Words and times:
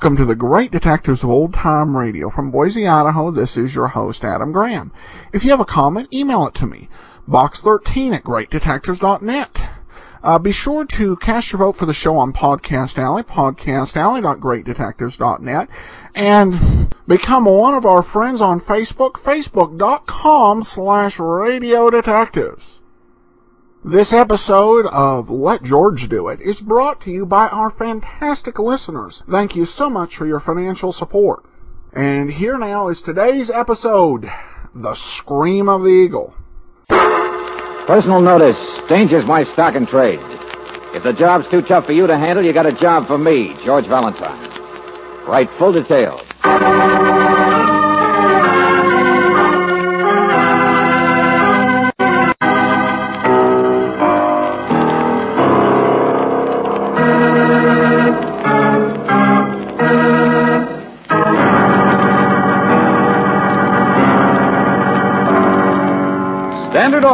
Welcome 0.00 0.16
to 0.16 0.24
the 0.24 0.34
Great 0.34 0.70
Detectives 0.70 1.22
of 1.22 1.28
Old 1.28 1.52
Time 1.52 1.94
Radio. 1.94 2.30
From 2.30 2.50
Boise, 2.50 2.88
Idaho, 2.88 3.30
this 3.30 3.58
is 3.58 3.74
your 3.74 3.88
host, 3.88 4.24
Adam 4.24 4.50
Graham. 4.50 4.92
If 5.30 5.44
you 5.44 5.50
have 5.50 5.60
a 5.60 5.66
comment, 5.66 6.10
email 6.10 6.46
it 6.46 6.54
to 6.54 6.64
me. 6.64 6.88
Box13 7.28 8.14
at 8.14 8.24
greatdetectives.net. 8.24 9.60
Uh, 10.22 10.38
be 10.38 10.52
sure 10.52 10.86
to 10.86 11.16
cast 11.16 11.52
your 11.52 11.58
vote 11.58 11.76
for 11.76 11.84
the 11.84 11.92
show 11.92 12.16
on 12.16 12.32
Podcast 12.32 12.96
Alley, 12.96 13.22
podcastalley.greatdetectives.net, 13.22 15.68
and 16.14 16.94
become 17.06 17.44
one 17.44 17.74
of 17.74 17.84
our 17.84 18.02
friends 18.02 18.40
on 18.40 18.58
Facebook, 18.58 19.16
facebook.com 19.16 20.62
slash 20.62 21.18
radio 21.18 21.90
detectives. 21.90 22.79
This 23.90 24.12
episode 24.12 24.86
of 24.86 25.30
Let 25.30 25.64
George 25.64 26.08
Do 26.08 26.28
It 26.28 26.40
is 26.40 26.60
brought 26.60 27.00
to 27.00 27.10
you 27.10 27.26
by 27.26 27.48
our 27.48 27.72
fantastic 27.72 28.60
listeners. 28.60 29.24
Thank 29.28 29.56
you 29.56 29.64
so 29.64 29.90
much 29.90 30.16
for 30.16 30.28
your 30.28 30.38
financial 30.38 30.92
support. 30.92 31.44
And 31.92 32.30
here 32.30 32.56
now 32.56 32.86
is 32.86 33.02
today's 33.02 33.50
episode, 33.50 34.30
The 34.76 34.94
Scream 34.94 35.68
of 35.68 35.82
the 35.82 35.88
Eagle. 35.88 36.32
Personal 36.88 38.20
notice. 38.20 38.56
Danger's 38.88 39.26
my 39.26 39.42
stock 39.54 39.74
and 39.74 39.88
trade. 39.88 40.20
If 40.94 41.02
the 41.02 41.12
job's 41.18 41.50
too 41.50 41.62
tough 41.62 41.86
for 41.86 41.92
you 41.92 42.06
to 42.06 42.16
handle, 42.16 42.44
you 42.44 42.52
got 42.52 42.66
a 42.66 42.80
job 42.80 43.08
for 43.08 43.18
me, 43.18 43.56
George 43.64 43.88
Valentine. 43.88 45.26
Write 45.26 45.48
full 45.58 45.72
details. 45.72 46.20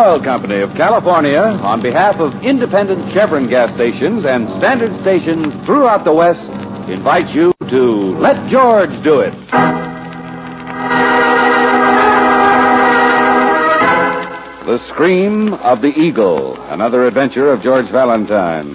Oil 0.07 0.23
Company 0.23 0.61
of 0.61 0.71
California, 0.77 1.41
on 1.41 1.83
behalf 1.83 2.15
of 2.21 2.33
independent 2.45 3.13
Chevron 3.13 3.51
gas 3.51 3.75
stations 3.75 4.25
and 4.25 4.47
standard 4.63 4.95
stations 5.03 5.53
throughout 5.67 6.05
the 6.05 6.13
West, 6.13 6.47
invite 6.89 7.35
you 7.35 7.53
to 7.59 8.15
Let 8.21 8.49
George 8.49 8.91
Do 9.03 9.19
It. 9.19 9.35
The 14.63 14.79
Scream 14.95 15.55
of 15.55 15.83
the 15.83 15.89
Eagle, 15.89 16.57
another 16.71 17.05
adventure 17.07 17.53
of 17.53 17.61
George 17.63 17.91
Valentine. 17.91 18.71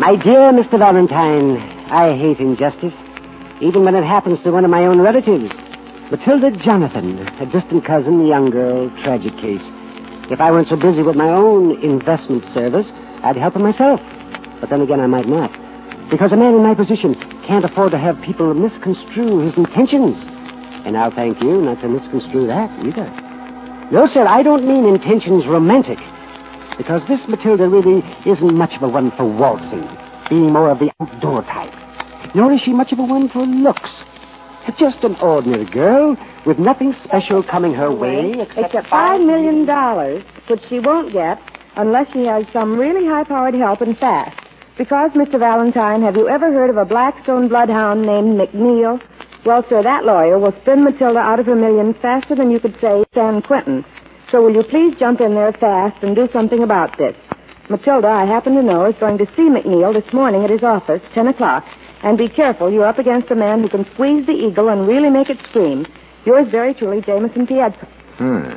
My 0.00 0.16
dear 0.16 0.52
Mr. 0.56 0.78
Valentine, 0.78 1.58
I 1.92 2.16
hate 2.16 2.38
injustice, 2.38 2.94
even 3.60 3.84
when 3.84 3.94
it 3.94 4.04
happens 4.04 4.42
to 4.42 4.50
one 4.50 4.64
of 4.64 4.70
my 4.70 4.84
own 4.84 5.00
relatives. 5.00 5.52
Matilda 6.10 6.50
Jonathan, 6.62 7.18
a 7.38 7.46
distant 7.46 7.84
cousin, 7.84 8.20
a 8.20 8.28
young 8.28 8.50
girl, 8.50 8.90
tragic 9.02 9.34
case. 9.38 9.64
If 10.30 10.40
I 10.40 10.50
weren't 10.50 10.68
so 10.68 10.76
busy 10.76 11.02
with 11.02 11.16
my 11.16 11.28
own 11.28 11.82
investment 11.82 12.44
service, 12.52 12.86
I'd 13.22 13.36
help 13.36 13.54
her 13.54 13.60
myself. 13.60 14.00
But 14.60 14.70
then 14.70 14.80
again, 14.80 15.00
I 15.00 15.06
might 15.06 15.28
not. 15.28 15.52
Because 16.10 16.32
a 16.32 16.36
man 16.36 16.54
in 16.54 16.62
my 16.62 16.74
position 16.74 17.14
can't 17.46 17.64
afford 17.64 17.92
to 17.92 17.98
have 17.98 18.20
people 18.22 18.52
misconstrue 18.54 19.44
his 19.44 19.56
intentions. 19.56 20.16
And 20.84 20.96
I'll 20.96 21.14
thank 21.14 21.40
you 21.42 21.60
not 21.62 21.80
to 21.80 21.88
misconstrue 21.88 22.46
that 22.46 22.70
either. 22.84 23.08
No, 23.92 24.06
sir, 24.06 24.26
I 24.26 24.42
don't 24.42 24.66
mean 24.66 24.86
intentions 24.86 25.46
romantic. 25.46 25.98
Because 26.76 27.02
this 27.08 27.20
Matilda 27.28 27.68
really 27.68 28.02
isn't 28.26 28.54
much 28.54 28.74
of 28.74 28.82
a 28.82 28.88
one 28.88 29.12
for 29.16 29.24
waltzing, 29.24 29.88
being 30.28 30.52
more 30.52 30.70
of 30.70 30.78
the 30.78 30.90
outdoor 31.00 31.42
type. 31.42 31.83
Nor 32.34 32.52
is 32.52 32.60
she 32.62 32.72
much 32.72 32.92
of 32.92 32.98
a 32.98 33.04
one 33.04 33.28
for 33.28 33.46
looks. 33.46 33.90
Just 34.78 35.04
an 35.04 35.14
ordinary 35.16 35.66
girl 35.70 36.16
with 36.46 36.58
nothing 36.58 36.94
special 37.04 37.42
coming 37.42 37.74
her 37.74 37.94
way 37.94 38.32
except, 38.40 38.74
Except 38.74 38.88
five 38.88 39.20
million 39.20 39.66
dollars, 39.66 40.24
which 40.48 40.60
she 40.68 40.80
won't 40.80 41.12
get 41.12 41.38
unless 41.76 42.10
she 42.12 42.24
has 42.26 42.44
some 42.52 42.78
really 42.78 43.06
high-powered 43.06 43.54
help 43.54 43.80
and 43.82 43.96
fast. 43.98 44.36
Because, 44.76 45.12
Mr. 45.12 45.38
Valentine, 45.38 46.02
have 46.02 46.16
you 46.16 46.28
ever 46.28 46.52
heard 46.52 46.70
of 46.70 46.76
a 46.76 46.84
Blackstone 46.84 47.48
bloodhound 47.48 48.02
named 48.02 48.38
McNeil? 48.40 49.00
Well, 49.44 49.64
sir, 49.68 49.82
that 49.82 50.04
lawyer 50.04 50.38
will 50.38 50.54
spin 50.62 50.82
Matilda 50.82 51.18
out 51.18 51.38
of 51.38 51.46
her 51.46 51.54
millions 51.54 51.96
faster 52.02 52.34
than 52.34 52.50
you 52.50 52.58
could 52.58 52.76
say 52.80 53.04
San 53.14 53.42
Quentin. 53.42 53.84
So 54.32 54.42
will 54.42 54.54
you 54.54 54.64
please 54.64 54.94
jump 54.98 55.20
in 55.20 55.34
there 55.34 55.52
fast 55.52 56.02
and 56.02 56.16
do 56.16 56.28
something 56.32 56.62
about 56.62 56.96
this? 56.98 57.14
Matilda, 57.70 58.08
I 58.08 58.24
happen 58.26 58.54
to 58.56 58.62
know, 58.62 58.84
is 58.86 58.94
going 59.00 59.18
to 59.18 59.26
see 59.36 59.42
McNeil 59.48 59.92
this 59.94 60.12
morning 60.12 60.44
at 60.44 60.50
his 60.50 60.62
office, 60.62 61.00
10 61.14 61.28
o'clock. 61.28 61.64
And 62.02 62.18
be 62.18 62.28
careful, 62.28 62.70
you're 62.70 62.86
up 62.86 62.98
against 62.98 63.30
a 63.30 63.34
man 63.34 63.62
who 63.62 63.68
can 63.68 63.86
squeeze 63.94 64.26
the 64.26 64.32
eagle 64.32 64.68
and 64.68 64.86
really 64.86 65.08
make 65.08 65.30
it 65.30 65.38
scream. 65.48 65.86
Yours 66.26 66.46
very 66.50 66.74
truly, 66.74 67.00
Jameson 67.00 67.46
Piazza. 67.46 67.88
Hmm. 68.18 68.50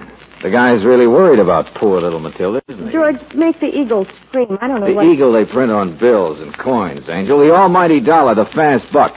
The 0.44 0.52
guy's 0.52 0.84
really 0.86 1.08
worried 1.08 1.40
about 1.40 1.74
poor 1.76 2.00
little 2.00 2.20
Matilda, 2.20 2.62
isn't 2.68 2.88
he? 2.88 2.92
George, 2.94 3.16
make 3.34 3.60
the 3.60 3.68
eagle 3.68 4.06
scream. 4.28 4.58
I 4.62 4.68
don't 4.68 4.82
know 4.82 4.88
The 4.88 4.94
what... 4.94 5.06
eagle 5.06 5.32
they 5.34 5.46
print 5.46 5.72
on 5.72 5.98
bills 5.98 6.40
and 6.40 6.56
coins, 6.60 7.06
Angel. 7.10 7.40
The 7.40 7.52
almighty 7.56 8.00
dollar, 8.02 8.36
the 8.36 8.46
fast 8.54 8.86
buck. 8.94 9.16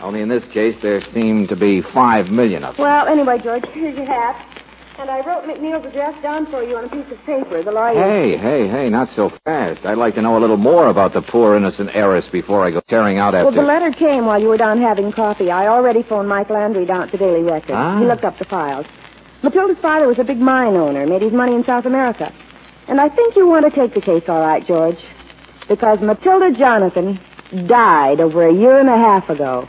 Only 0.00 0.22
in 0.22 0.28
this 0.28 0.44
case, 0.54 0.74
there 0.82 1.02
seem 1.12 1.46
to 1.48 1.56
be 1.56 1.82
five 1.92 2.26
million 2.28 2.64
of 2.64 2.76
them. 2.76 2.82
Well, 2.84 3.06
anyway, 3.06 3.38
George, 3.42 3.64
here's 3.72 3.96
your 3.96 4.06
hat. 4.06 4.55
And 4.98 5.10
I 5.10 5.18
wrote 5.26 5.44
McNeil's 5.44 5.84
address 5.84 6.14
down 6.22 6.50
for 6.50 6.62
you 6.62 6.76
on 6.76 6.86
a 6.86 6.88
piece 6.88 7.12
of 7.12 7.18
paper. 7.26 7.62
The 7.62 7.70
lawyer... 7.70 8.02
Hey, 8.02 8.38
hey, 8.38 8.66
hey, 8.66 8.88
not 8.88 9.08
so 9.14 9.30
fast. 9.44 9.84
I'd 9.84 9.98
like 9.98 10.14
to 10.14 10.22
know 10.22 10.38
a 10.38 10.40
little 10.40 10.56
more 10.56 10.88
about 10.88 11.12
the 11.12 11.20
poor 11.20 11.54
innocent 11.54 11.90
heiress 11.92 12.24
before 12.32 12.66
I 12.66 12.70
go 12.70 12.80
tearing 12.88 13.18
out 13.18 13.34
after... 13.34 13.44
Well, 13.44 13.54
the 13.54 13.68
letter 13.68 13.92
came 13.92 14.24
while 14.24 14.40
you 14.40 14.48
were 14.48 14.56
down 14.56 14.80
having 14.80 15.12
coffee. 15.12 15.50
I 15.50 15.66
already 15.66 16.02
phoned 16.02 16.30
Mike 16.30 16.48
Landry 16.48 16.86
down 16.86 17.02
at 17.02 17.12
the 17.12 17.18
Daily 17.18 17.42
Record. 17.42 17.74
Ah. 17.74 17.98
He 17.98 18.06
looked 18.06 18.24
up 18.24 18.38
the 18.38 18.46
files. 18.46 18.86
Matilda's 19.42 19.76
father 19.82 20.06
was 20.08 20.18
a 20.18 20.24
big 20.24 20.38
mine 20.38 20.76
owner, 20.76 21.06
made 21.06 21.20
his 21.20 21.32
money 21.32 21.54
in 21.54 21.62
South 21.64 21.84
America. 21.84 22.32
And 22.88 22.98
I 22.98 23.10
think 23.10 23.36
you 23.36 23.46
want 23.46 23.70
to 23.70 23.78
take 23.78 23.92
the 23.92 24.00
case 24.00 24.22
all 24.28 24.40
right, 24.40 24.66
George. 24.66 24.96
Because 25.68 25.98
Matilda 26.00 26.56
Jonathan 26.56 27.20
died 27.68 28.20
over 28.20 28.48
a 28.48 28.54
year 28.54 28.80
and 28.80 28.88
a 28.88 28.96
half 28.96 29.28
ago. 29.28 29.68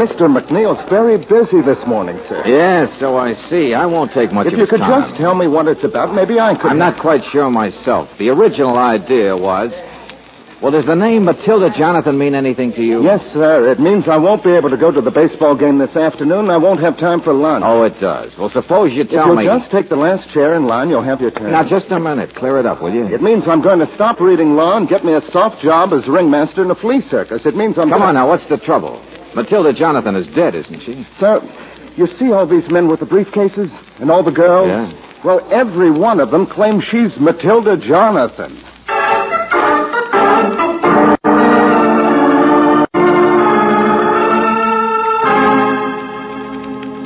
Mr. 0.00 0.32
McNeil's 0.32 0.80
very 0.88 1.18
busy 1.18 1.60
this 1.60 1.76
morning, 1.86 2.18
sir. 2.26 2.42
Yes, 2.46 2.88
so 2.98 3.18
I 3.18 3.34
see. 3.50 3.74
I 3.74 3.84
won't 3.84 4.10
take 4.12 4.32
much 4.32 4.46
time. 4.46 4.54
If 4.54 4.58
you 4.58 4.66
could 4.66 4.80
just 4.80 5.20
tell 5.20 5.34
me 5.34 5.46
what 5.46 5.68
it's 5.68 5.84
about, 5.84 6.14
maybe 6.14 6.40
I 6.40 6.54
could. 6.56 6.72
I'm 6.72 6.78
not 6.78 7.02
quite 7.02 7.20
sure 7.32 7.50
myself. 7.50 8.08
The 8.18 8.30
original 8.30 8.78
idea 8.78 9.36
was... 9.36 9.68
Well, 10.62 10.72
does 10.72 10.86
the 10.86 10.94
name 10.94 11.24
Matilda 11.24 11.68
Jonathan 11.76 12.16
mean 12.18 12.34
anything 12.34 12.72
to 12.72 12.82
you? 12.82 13.02
Yes, 13.02 13.20
sir. 13.32 13.70
It 13.72 13.80
means 13.80 14.04
I 14.08 14.16
won't 14.16 14.44
be 14.44 14.52
able 14.52 14.68
to 14.70 14.76
go 14.76 14.90
to 14.90 15.00
the 15.00 15.10
baseball 15.10 15.54
game 15.56 15.76
this 15.78 15.96
afternoon. 15.96 16.48
and 16.48 16.52
I 16.52 16.56
won't 16.56 16.80
have 16.80 16.98
time 16.98 17.20
for 17.20 17.32
lunch. 17.32 17.64
Oh, 17.66 17.82
it 17.84 17.98
does. 18.00 18.32
Well, 18.38 18.50
suppose 18.50 18.92
you 18.92 19.02
if 19.02 19.10
tell 19.10 19.26
you'll 19.28 19.36
me... 19.36 19.44
just 19.46 19.70
take 19.70 19.88
the 19.88 19.96
last 19.96 20.28
chair 20.32 20.54
in 20.56 20.66
line, 20.66 20.88
you'll 20.88 21.04
have 21.04 21.20
your 21.20 21.30
turn. 21.30 21.52
Now, 21.52 21.66
just 21.68 21.90
a 21.90 22.00
minute. 22.00 22.34
Clear 22.36 22.58
it 22.58 22.64
up, 22.66 22.80
will 22.82 22.92
you? 22.92 23.06
It 23.06 23.22
means 23.22 23.44
I'm 23.46 23.62
going 23.62 23.80
to 23.80 23.94
stop 23.94 24.20
reading 24.20 24.52
law 24.56 24.76
and 24.76 24.88
get 24.88 25.04
me 25.04 25.12
a 25.14 25.22
soft 25.30 25.62
job 25.62 25.92
as 25.92 26.06
ringmaster 26.08 26.62
in 26.64 26.70
a 26.70 26.74
flea 26.74 27.00
circus. 27.10 27.44
It 27.46 27.56
means 27.56 27.76
I'm 27.78 27.88
Come 27.88 28.00
gonna... 28.00 28.04
on 28.04 28.14
now, 28.14 28.28
what's 28.28 28.46
the 28.48 28.58
trouble? 28.58 29.02
Matilda 29.34 29.72
Jonathan 29.72 30.16
is 30.16 30.26
dead, 30.34 30.54
isn't 30.54 30.80
she? 30.84 31.06
Sir, 31.18 31.40
you 31.96 32.06
see 32.18 32.32
all 32.32 32.46
these 32.46 32.68
men 32.70 32.88
with 32.88 33.00
the 33.00 33.06
briefcases 33.06 33.70
and 34.00 34.10
all 34.10 34.22
the 34.24 34.30
girls? 34.30 34.68
Yeah. 34.68 35.22
Well, 35.24 35.46
every 35.52 35.90
one 35.90 36.18
of 36.20 36.30
them 36.30 36.46
claims 36.46 36.82
she's 36.84 37.16
Matilda 37.18 37.76
Jonathan. 37.76 38.62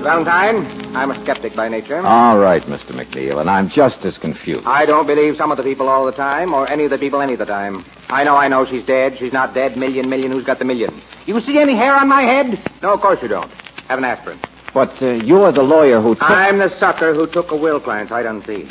Valentine, 0.05 0.95
I'm 0.95 1.11
a 1.11 1.23
skeptic 1.25 1.57
by 1.57 1.69
nature. 1.69 1.99
All 2.07 2.39
right, 2.39 2.63
Mr. 2.65 2.91
McNeil, 2.93 3.41
and 3.41 3.49
I'm 3.49 3.71
just 3.71 4.05
as 4.05 4.19
confused. 4.19 4.67
I 4.67 4.85
don't 4.85 5.07
believe 5.07 5.35
some 5.39 5.51
of 5.51 5.57
the 5.57 5.63
people 5.63 5.89
all 5.89 6.05
the 6.05 6.13
time, 6.13 6.53
or 6.53 6.71
any 6.71 6.85
of 6.85 6.91
the 6.91 6.99
people 6.99 7.23
any 7.23 7.33
of 7.33 7.39
the 7.39 7.47
time. 7.47 7.87
I 8.15 8.23
know, 8.23 8.37
I 8.37 8.47
know. 8.47 8.65
She's 8.65 8.87
dead. 8.87 9.15
She's 9.19 9.33
not 9.33 9.55
dead. 9.55 9.77
Million, 9.77 10.09
million. 10.09 10.31
Who's 10.31 10.45
got 10.45 10.61
the 10.61 10.65
million? 10.65 11.03
You 11.27 11.41
see 11.41 11.59
any 11.59 11.75
hair 11.75 11.97
on 11.97 12.09
my 12.09 12.23
head? 12.23 12.47
No, 12.81 12.95
of 12.95 13.01
course 13.01 13.19
you 13.21 13.27
don't. 13.27 13.51
Have 13.89 13.99
an 13.99 14.05
aspirin. 14.05 14.41
But 14.73 14.91
uh, 15.03 15.15
you're 15.15 15.51
the 15.51 15.63
lawyer 15.63 16.01
who 16.01 16.15
took... 16.15 16.23
I'm 16.23 16.59
the 16.59 16.71
sucker 16.79 17.13
who 17.13 17.27
took 17.33 17.51
a 17.51 17.57
will 17.57 17.81
client 17.81 18.11
sight 18.11 18.25
unseen. 18.25 18.71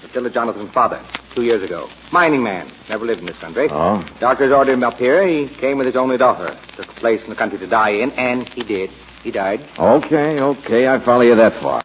Priscilla 0.00 0.30
Jonathan's 0.30 0.72
father, 0.74 1.02
two 1.34 1.42
years 1.42 1.62
ago. 1.62 1.88
Mining 2.12 2.42
man. 2.42 2.70
Never 2.90 3.06
lived 3.06 3.20
in 3.20 3.26
this 3.26 3.38
country. 3.38 3.68
Oh? 3.70 4.04
Doctors 4.20 4.52
ordered 4.52 4.74
him 4.74 4.84
up 4.84 4.98
here. 4.98 5.26
He 5.26 5.48
came 5.58 5.78
with 5.78 5.86
his 5.86 5.96
only 5.96 6.18
daughter. 6.18 6.58
Took 6.76 6.88
a 6.88 7.00
place 7.00 7.20
in 7.24 7.30
the 7.30 7.36
country 7.36 7.58
to 7.58 7.66
die 7.66 7.90
in, 7.90 8.10
and 8.12 8.46
he 8.50 8.62
did. 8.62 8.90
He 9.22 9.30
died. 9.30 9.60
Okay, 9.78 10.38
okay. 10.38 10.86
I 10.86 11.02
follow 11.02 11.22
you 11.22 11.34
that 11.34 11.60
far. 11.62 11.82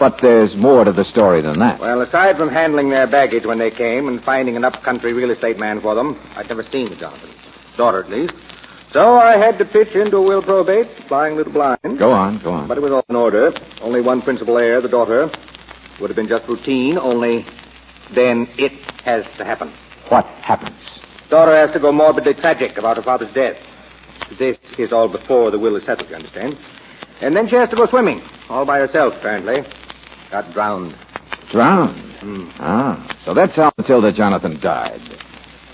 But 0.00 0.16
there's 0.22 0.56
more 0.56 0.82
to 0.82 0.92
the 0.92 1.04
story 1.04 1.42
than 1.42 1.58
that. 1.58 1.78
Well, 1.78 2.00
aside 2.00 2.38
from 2.38 2.48
handling 2.48 2.88
their 2.88 3.06
baggage 3.06 3.44
when 3.44 3.58
they 3.58 3.70
came 3.70 4.08
and 4.08 4.20
finding 4.24 4.56
an 4.56 4.64
up-country 4.64 5.12
real 5.12 5.30
estate 5.30 5.58
man 5.58 5.82
for 5.82 5.94
them, 5.94 6.18
I'd 6.36 6.48
never 6.48 6.64
seen 6.72 6.88
the 6.88 6.96
Jonathans. 6.96 7.34
Daughter, 7.76 8.02
at 8.02 8.10
least. 8.10 8.32
So 8.94 9.16
I 9.16 9.36
had 9.36 9.58
to 9.58 9.66
pitch 9.66 9.94
into 9.94 10.16
a 10.16 10.22
will 10.22 10.42
probate, 10.42 10.86
flying 11.06 11.34
a 11.34 11.36
little 11.36 11.52
blind. 11.52 11.98
Go 11.98 12.10
on, 12.10 12.42
go 12.42 12.50
on. 12.50 12.66
But 12.66 12.78
it 12.78 12.80
was 12.80 12.90
all 12.92 13.04
in 13.10 13.14
order. 13.14 13.52
Only 13.82 14.00
one 14.00 14.22
principal 14.22 14.56
heir, 14.56 14.80
the 14.80 14.88
daughter. 14.88 15.30
Would 16.00 16.08
have 16.08 16.16
been 16.16 16.28
just 16.28 16.48
routine, 16.48 16.96
only 16.96 17.44
then 18.14 18.48
it 18.56 18.72
has 19.04 19.22
to 19.36 19.44
happen. 19.44 19.72
What 20.08 20.24
happens? 20.42 20.80
Daughter 21.28 21.54
has 21.54 21.72
to 21.74 21.78
go 21.78 21.92
morbidly 21.92 22.34
tragic 22.34 22.78
about 22.78 22.96
her 22.96 23.02
father's 23.02 23.32
death. 23.34 23.56
This 24.38 24.56
is 24.78 24.92
all 24.92 25.08
before 25.08 25.50
the 25.50 25.58
will 25.58 25.76
is 25.76 25.84
settled, 25.84 26.08
you 26.08 26.16
understand? 26.16 26.56
And 27.20 27.36
then 27.36 27.48
she 27.50 27.56
has 27.56 27.68
to 27.68 27.76
go 27.76 27.86
swimming, 27.86 28.22
all 28.48 28.64
by 28.64 28.78
herself, 28.78 29.12
apparently. 29.18 29.62
Got 30.30 30.52
drowned. 30.52 30.94
Drowned. 31.50 32.12
Hmm. 32.20 32.48
Ah, 32.58 33.16
so 33.24 33.34
that's 33.34 33.56
how 33.56 33.72
Matilda 33.78 34.12
Jonathan 34.12 34.60
died. 34.60 35.00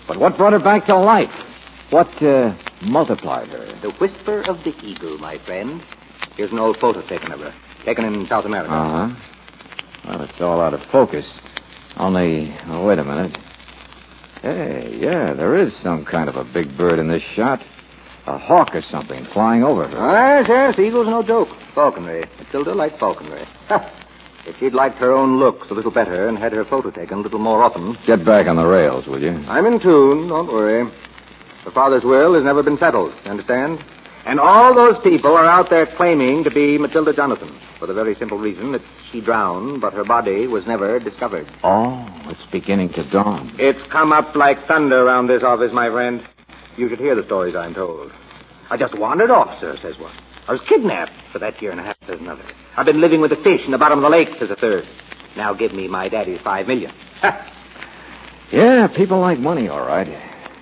But 0.09 0.19
what 0.19 0.37
brought 0.37 0.53
her 0.53 0.59
back 0.61 0.87
to 0.87 0.97
life? 0.97 1.31
What 1.91 2.09
uh, 2.23 2.57
multiplied 2.83 3.49
her? 3.49 3.67
The 3.83 3.91
whisper 4.01 4.43
of 4.49 4.59
the 4.65 4.75
eagle, 4.83 5.19
my 5.19 5.39
friend. 5.45 5.83
Here's 6.37 6.53
an 6.53 6.59
old 6.59 6.79
photo 6.81 7.07
taken 7.09 7.33
of 7.33 7.41
her. 7.41 7.55
Taken 7.85 8.05
in 8.05 8.27
South 8.29 8.45
America. 8.45 8.73
Uh 8.73 9.09
huh. 9.09 9.15
Well, 10.09 10.23
it's 10.23 10.41
all 10.41 10.61
out 10.61 10.75
of 10.75 10.81
focus. 10.91 11.27
Only, 11.97 12.57
oh, 12.67 12.87
wait 12.87 12.99
a 12.99 13.05
minute. 13.05 13.37
Hey, 14.43 14.99
yeah, 15.01 15.33
there 15.33 15.57
is 15.57 15.73
some 15.83 16.05
kind 16.05 16.29
of 16.29 16.37
a 16.37 16.45
big 16.45 16.77
bird 16.77 16.99
in 16.99 17.09
this 17.09 17.23
shot. 17.35 17.61
A 18.27 18.39
hawk 18.39 18.71
or 18.75 18.83
something 18.91 19.27
flying 19.33 19.63
over 19.63 19.89
her. 19.89 20.41
Yes, 20.41 20.47
yes, 20.49 20.79
eagle's 20.79 21.07
no 21.07 21.23
joke. 21.23 21.49
Falconry. 21.75 22.25
Matilda 22.39 22.75
liked 22.75 22.99
falconry. 22.99 23.47
Ha! 23.69 23.96
If 24.47 24.57
she'd 24.59 24.75
liked 24.75 24.99
her 24.99 25.13
own 25.13 25.39
looks 25.41 25.69
a 25.71 25.75
little 25.75 25.91
better 25.91 26.29
and 26.29 26.39
had 26.39 26.53
her 26.53 26.65
photo 26.65 26.91
taken 26.91 27.19
a 27.19 27.21
little 27.21 27.41
more 27.41 27.65
often. 27.65 27.99
Get 28.07 28.25
back 28.25 28.47
on 28.47 28.57
the 28.57 28.65
rails, 28.65 29.07
will 29.07 29.21
you? 29.21 29.33
I'm 29.49 29.67
in 29.67 29.81
tune, 29.81 30.29
don't 30.29 30.47
worry. 30.47 30.89
Her 31.65 31.71
father's 31.73 32.05
will 32.05 32.35
has 32.35 32.45
never 32.45 32.63
been 32.63 32.79
settled, 32.79 33.13
you 33.25 33.31
understand? 33.31 33.81
And 34.25 34.39
all 34.39 34.75
those 34.75 35.03
people 35.03 35.33
are 35.33 35.47
out 35.47 35.69
there 35.71 35.87
claiming 35.97 36.45
to 36.45 36.51
be 36.51 36.79
Matilda 36.79 37.13
Jonathan 37.13 37.61
for 37.79 37.87
the 37.87 37.95
very 37.95 38.15
simple 38.17 38.39
reason 38.39 38.73
that 38.73 38.83
she 39.11 39.21
drowned, 39.21 39.81
but 39.81 39.93
her 39.93 40.05
body 40.05 40.47
was 40.47 40.65
never 40.67 40.99
discovered. 40.99 41.49
Oh, 41.65 42.07
it's 42.27 42.51
beginning 42.51 42.93
to 42.95 43.09
dawn. 43.11 43.55
It's 43.59 43.81
come 43.91 44.13
up 44.13 44.35
like 44.35 44.65
thunder 44.67 45.07
around 45.07 45.27
this 45.27 45.43
office, 45.43 45.71
my 45.73 45.91
friend. 45.91 46.23
You 46.77 46.89
should 46.89 46.99
hear 46.99 47.15
the 47.15 47.25
stories 47.25 47.55
I'm 47.57 47.75
told. 47.75 48.13
I 48.71 48.77
just 48.77 48.99
wandered 48.99 49.31
off, 49.31 49.61
sir, 49.61 49.77
says 49.81 49.99
one. 49.99 50.15
I 50.49 50.53
was 50.53 50.61
kidnapped 50.69 51.13
for 51.33 51.39
that 51.41 51.61
year 51.61 51.73
and 51.73 51.81
a 51.81 51.83
half, 51.83 51.97
says 52.07 52.19
another. 52.21 52.45
I've 52.77 52.87
been 52.87 53.01
living 53.01 53.21
with 53.21 53.31
the 53.31 53.37
fish 53.43 53.63
in 53.65 53.73
the 53.73 53.79
bottom 53.79 53.99
of 53.99 54.03
the 54.03 54.09
lake, 54.09 54.29
says 54.39 54.51
a 54.51 54.57
third. 54.57 54.85
Now 55.37 55.53
give 55.55 55.73
me 55.73 55.89
my 55.89 56.09
daddy's 56.09 56.41
five 56.43 56.67
million. 56.67 56.93
Ha! 57.21 57.53
Yeah, 58.53 58.87
people 58.95 59.21
like 59.21 59.39
money, 59.41 59.69
all 59.69 59.85
right. 59.85 60.07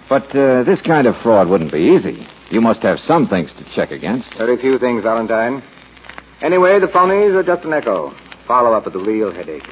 But 0.08 0.34
uh, 0.34 0.64
this 0.64 0.80
kind 0.82 1.06
of 1.06 1.14
fraud 1.22 1.48
wouldn't 1.48 1.72
be 1.72 1.94
easy. 1.96 2.26
You 2.50 2.60
must 2.60 2.80
have 2.82 2.98
some 3.00 3.28
things 3.28 3.50
to 3.58 3.64
check 3.74 3.90
against. 3.90 4.28
Very 4.38 4.56
few 4.58 4.78
things, 4.78 5.02
Valentine. 5.02 5.62
Anyway, 6.40 6.78
the 6.80 6.86
phonies 6.86 7.34
are 7.34 7.42
just 7.42 7.64
an 7.64 7.72
echo. 7.72 8.12
Follow 8.46 8.72
up 8.72 8.86
of 8.86 8.92
the 8.92 8.98
real 8.98 9.32
headache. 9.32 9.66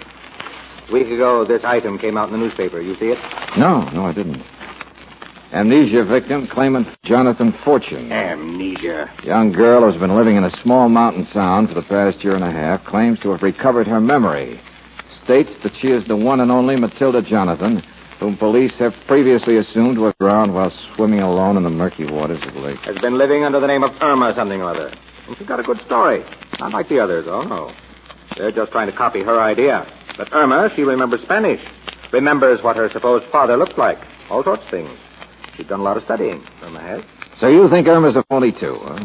A 0.88 0.93
week 0.93 1.06
ago, 1.06 1.44
this 1.47 1.62
item 1.64 1.99
came 1.99 2.17
out 2.17 2.29
in 2.29 2.32
the 2.32 2.38
newspaper. 2.38 2.81
You 2.81 2.94
see 2.97 3.06
it? 3.06 3.19
No, 3.59 3.88
no, 3.91 4.06
I 4.06 4.12
didn't. 4.12 4.43
Amnesia 5.52 6.02
victim, 6.02 6.49
claimant 6.50 6.88
Jonathan 7.04 7.54
Fortune. 7.62 8.10
Amnesia. 8.10 9.12
Young 9.22 9.52
girl 9.52 9.84
who's 9.84 10.00
been 10.00 10.16
living 10.16 10.37
in 10.37 10.44
a 10.44 10.62
small 10.62 10.88
mountain 10.88 11.26
town 11.26 11.69
for 11.69 11.75
the 11.75 11.82
past 11.82 12.25
year 12.25 12.34
and 12.34 12.44
a 12.44 12.50
half 12.50 12.82
claims 12.87 13.19
to 13.20 13.31
have 13.31 13.43
recovered 13.43 13.87
her 13.87 14.00
memory. 14.00 14.58
States 15.25 15.50
that 15.62 15.72
she 15.81 15.88
is 15.88 16.06
the 16.08 16.16
one 16.16 16.40
and 16.40 16.50
only 16.50 16.76
Matilda 16.76 17.20
Jonathan, 17.20 17.82
whom 18.19 18.38
police 18.38 18.72
have 18.78 18.94
previously 19.06 19.58
assumed 19.58 19.99
was 19.99 20.14
drowned 20.19 20.54
while 20.54 20.72
swimming 20.96 21.20
alone 21.20 21.58
in 21.58 21.64
the 21.64 21.70
murky 21.70 22.10
waters 22.10 22.43
of 22.46 22.54
the 22.54 22.60
lake. 22.60 22.78
Has 22.84 22.96
been 23.02 23.19
living 23.19 23.44
under 23.44 23.60
the 23.60 23.66
name 23.66 23.84
of 23.84 23.90
Irma 24.00 24.32
something 24.34 24.62
or 24.62 24.70
other. 24.70 24.88
And 25.28 25.37
she's 25.37 25.46
got 25.46 25.60
a 25.60 25.62
good 25.62 25.81
story. 25.84 26.25
Not 26.60 26.72
like 26.72 26.88
the 26.88 26.99
others, 26.99 27.26
oh 27.28 27.43
no. 27.43 27.75
They're 28.38 28.52
just 28.52 28.72
trying 28.72 28.90
to 28.90 28.96
copy 28.96 29.22
her 29.22 29.38
idea. 29.38 29.87
But 30.16 30.32
Irma, 30.32 30.70
she 30.75 30.82
remembers 30.82 31.20
Spanish. 31.25 31.60
Remembers 32.10 32.62
what 32.62 32.76
her 32.76 32.88
supposed 32.90 33.26
father 33.31 33.58
looked 33.58 33.76
like. 33.76 33.99
All 34.31 34.43
sorts 34.43 34.62
of 34.64 34.70
things. 34.70 34.90
She's 35.56 35.66
done 35.66 35.81
a 35.81 35.82
lot 35.82 35.96
of 35.96 36.04
studying, 36.04 36.43
Irma 36.62 36.81
has. 36.81 37.00
So 37.40 37.49
you 37.49 37.69
think 37.70 37.87
Irma's 37.88 38.16
a 38.16 38.25
phony 38.28 38.52
too, 38.52 38.76
huh? 38.81 39.04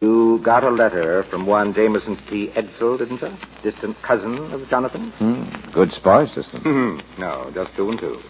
You 0.00 0.40
got 0.44 0.62
a 0.62 0.68
letter 0.70 1.24
from 1.30 1.46
one 1.46 1.72
Jameson 1.72 2.18
T. 2.28 2.50
Edsel, 2.54 2.98
didn't 2.98 3.20
you? 3.22 3.70
Distant 3.70 3.96
cousin 4.02 4.52
of 4.52 4.68
Jonathan? 4.68 5.10
Hmm. 5.16 5.72
Good 5.72 5.90
spy 5.92 6.26
system. 6.26 6.60
Hmm. 6.62 6.98
no, 7.20 7.50
just 7.54 7.70
two 7.76 7.88
and 7.90 7.98
two. 7.98 8.20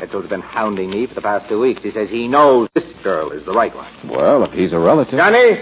Edsel's 0.00 0.28
been 0.28 0.40
hounding 0.42 0.90
me 0.90 1.08
for 1.08 1.14
the 1.14 1.20
past 1.20 1.48
two 1.48 1.58
weeks. 1.58 1.82
He 1.82 1.90
says 1.90 2.08
he 2.08 2.28
knows 2.28 2.68
this 2.74 2.84
girl 3.02 3.32
is 3.32 3.44
the 3.44 3.52
right 3.52 3.74
one. 3.74 3.92
well, 4.08 4.44
if 4.44 4.52
he's 4.52 4.72
a 4.72 4.78
relative. 4.78 5.14
Johnny! 5.18 5.58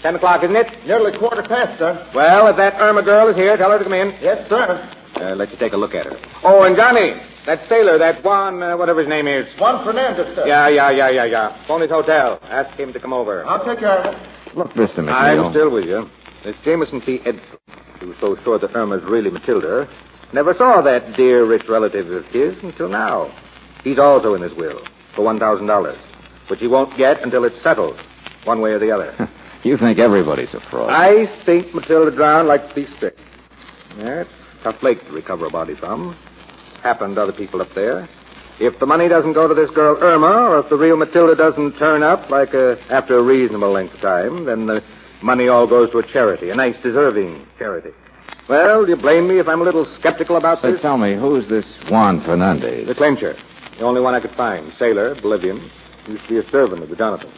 Ten 0.00 0.14
o'clock, 0.14 0.44
isn't 0.44 0.54
it? 0.54 0.86
Nearly 0.86 1.18
quarter 1.18 1.42
past, 1.42 1.76
sir. 1.76 2.08
Well, 2.14 2.46
if 2.46 2.56
that 2.56 2.74
Irma 2.80 3.02
girl 3.02 3.28
is 3.30 3.34
here, 3.36 3.56
tell 3.56 3.70
her 3.72 3.78
to 3.78 3.84
come 3.84 3.94
in. 3.94 4.14
Yes, 4.22 4.48
sir. 4.48 4.94
Uh, 5.16 5.34
let 5.34 5.50
you 5.50 5.58
take 5.58 5.72
a 5.72 5.76
look 5.76 5.92
at 5.94 6.06
her. 6.06 6.16
Oh, 6.44 6.62
and 6.62 6.76
Johnny, 6.76 7.14
that 7.48 7.66
sailor, 7.66 7.98
that 7.98 8.22
Juan, 8.22 8.62
uh, 8.62 8.76
whatever 8.76 9.00
his 9.00 9.08
name 9.08 9.26
is. 9.26 9.46
Juan 9.58 9.82
Fernandez, 9.82 10.36
sir. 10.36 10.46
Yeah, 10.46 10.68
yeah, 10.68 10.90
yeah, 10.90 11.08
yeah, 11.08 11.24
yeah. 11.24 11.66
Phone 11.66 11.80
his 11.80 11.90
Hotel. 11.90 12.38
Ask 12.44 12.78
him 12.78 12.92
to 12.92 13.00
come 13.00 13.14
over. 13.14 13.44
I'll 13.46 13.64
take 13.64 13.78
care 13.78 13.98
of 13.98 14.14
it. 14.14 14.56
Look, 14.56 14.68
Mr. 14.72 14.98
McNeil. 14.98 15.46
I'm 15.46 15.52
still 15.52 15.70
with 15.70 15.86
you. 15.86 16.08
This 16.44 16.54
Jameson 16.62 17.00
T. 17.00 17.20
Edsel, 17.26 17.40
who 18.00 18.08
was 18.08 18.16
so 18.20 18.36
sure 18.44 18.58
that 18.58 18.76
Irma's 18.76 19.02
really 19.08 19.30
Matilda, 19.30 19.88
never 20.34 20.54
saw 20.58 20.82
that 20.82 21.16
dear 21.16 21.46
rich 21.46 21.62
relative 21.68 22.10
of 22.10 22.24
his 22.26 22.54
until 22.62 22.88
now. 22.90 23.34
He's 23.82 23.98
also 23.98 24.34
in 24.34 24.42
his 24.42 24.52
will 24.52 24.80
for 25.16 25.22
$1,000, 25.24 25.96
which 26.50 26.60
he 26.60 26.66
won't 26.66 26.96
get 26.98 27.22
until 27.22 27.44
it's 27.44 27.56
settled, 27.62 27.98
one 28.44 28.60
way 28.60 28.70
or 28.70 28.78
the 28.78 28.90
other. 28.90 29.30
You 29.64 29.76
think 29.76 29.98
everybody's 29.98 30.54
a 30.54 30.60
fraud. 30.70 30.88
I 30.88 31.26
think 31.44 31.74
Matilda 31.74 32.14
drowned 32.14 32.46
like 32.46 32.76
the 32.76 32.86
stick. 32.96 33.16
Yeah, 33.96 34.20
it's 34.20 34.30
a 34.60 34.62
tough 34.62 34.80
lake 34.84 35.04
to 35.04 35.10
recover 35.10 35.46
a 35.46 35.50
body 35.50 35.74
from. 35.74 36.16
Happened 36.88 37.16
to 37.16 37.22
other 37.22 37.32
people 37.34 37.60
up 37.60 37.68
there. 37.74 38.08
If 38.60 38.80
the 38.80 38.86
money 38.86 39.08
doesn't 39.08 39.34
go 39.34 39.46
to 39.46 39.54
this 39.54 39.68
girl 39.74 39.98
Irma, 40.00 40.48
or 40.48 40.60
if 40.60 40.70
the 40.70 40.76
real 40.76 40.96
Matilda 40.96 41.34
doesn't 41.36 41.72
turn 41.78 42.02
up 42.02 42.30
like 42.30 42.54
uh 42.54 42.76
after 42.88 43.18
a 43.18 43.22
reasonable 43.22 43.70
length 43.70 43.92
of 43.96 44.00
time, 44.00 44.46
then 44.46 44.64
the 44.64 44.80
money 45.22 45.48
all 45.48 45.66
goes 45.66 45.90
to 45.90 45.98
a 45.98 46.12
charity, 46.14 46.48
a 46.48 46.54
nice, 46.54 46.76
deserving 46.82 47.44
charity. 47.58 47.90
Well, 48.48 48.86
do 48.86 48.90
you 48.92 48.96
blame 48.96 49.28
me 49.28 49.38
if 49.38 49.46
I'm 49.48 49.60
a 49.60 49.64
little 49.64 49.84
skeptical 50.00 50.36
about 50.38 50.62
So 50.62 50.72
this? 50.72 50.80
tell 50.80 50.96
me, 50.96 51.14
who's 51.14 51.46
this 51.50 51.66
Juan 51.90 52.22
Fernandez? 52.24 52.88
The 52.88 52.94
clincher. 52.94 53.36
The 53.78 53.84
only 53.84 54.00
one 54.00 54.14
I 54.14 54.20
could 54.20 54.34
find. 54.34 54.72
Sailor, 54.78 55.14
Bolivian. 55.20 55.70
Used 56.08 56.22
to 56.22 56.28
be 56.30 56.38
a 56.38 56.50
servant 56.50 56.82
of 56.82 56.88
the 56.88 56.96
Jonathans. 56.96 57.34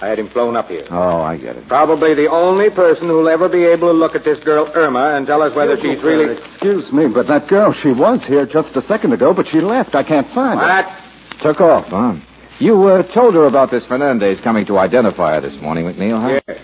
I 0.00 0.08
had 0.08 0.18
him 0.18 0.30
flown 0.30 0.56
up 0.56 0.68
here. 0.68 0.86
Oh, 0.90 1.20
I 1.20 1.36
get 1.36 1.56
it. 1.56 1.68
Probably 1.68 2.14
the 2.14 2.30
only 2.30 2.70
person 2.70 3.08
who'll 3.08 3.28
ever 3.28 3.48
be 3.48 3.64
able 3.64 3.88
to 3.88 3.92
look 3.92 4.14
at 4.14 4.24
this 4.24 4.38
girl 4.44 4.70
Irma 4.74 5.16
and 5.16 5.26
tell 5.26 5.42
us 5.42 5.54
whether 5.54 5.76
she's 5.76 6.02
really. 6.02 6.36
Excuse 6.52 6.90
me, 6.92 7.06
but 7.12 7.26
that 7.28 7.48
girl, 7.48 7.74
she 7.82 7.92
was 7.92 8.20
here 8.26 8.46
just 8.46 8.74
a 8.76 8.82
second 8.88 9.12
ago, 9.12 9.34
but 9.34 9.46
she 9.52 9.60
left. 9.60 9.94
I 9.94 10.02
can't 10.02 10.26
find 10.34 10.58
her. 10.58 10.66
What? 10.66 11.42
Took 11.42 11.60
off, 11.60 11.86
huh? 11.88 12.14
You 12.60 12.82
uh, 12.88 13.02
told 13.14 13.34
her 13.34 13.46
about 13.46 13.70
this 13.70 13.84
Fernandez 13.86 14.38
coming 14.42 14.66
to 14.66 14.78
identify 14.78 15.34
her 15.34 15.40
this 15.42 15.60
morning, 15.60 15.84
McNeil, 15.84 16.20
huh? 16.20 16.40
Yes. 16.48 16.58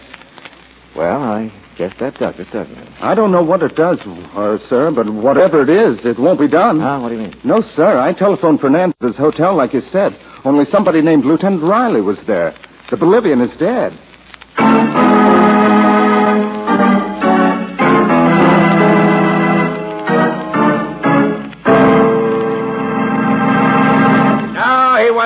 Well, 0.94 1.22
I 1.22 1.52
guess 1.76 1.92
that 2.00 2.18
does 2.18 2.34
it, 2.38 2.50
doesn't 2.52 2.76
it? 2.76 2.88
I 3.00 3.14
don't 3.14 3.32
know 3.32 3.42
what 3.42 3.62
it 3.62 3.76
does, 3.76 3.98
uh, 4.00 4.58
sir, 4.68 4.90
but 4.94 5.12
whatever 5.12 5.62
it 5.62 5.68
is, 5.68 6.04
it 6.06 6.18
won't 6.18 6.40
be 6.40 6.48
done. 6.48 6.80
Ah, 6.80 7.00
what 7.00 7.10
do 7.10 7.16
you 7.16 7.20
mean? 7.20 7.34
No, 7.44 7.62
sir. 7.74 7.98
I 7.98 8.14
telephoned 8.14 8.60
Fernandez's 8.60 9.16
hotel 9.18 9.54
like 9.54 9.74
you 9.74 9.82
said. 9.92 10.18
Only 10.44 10.64
somebody 10.70 11.02
named 11.02 11.24
Lieutenant 11.26 11.62
Riley 11.62 12.00
was 12.00 12.18
there. 12.26 12.54
The 12.90 12.96
Bolivian 12.96 13.40
is 13.40 13.50
dead. 13.58 13.98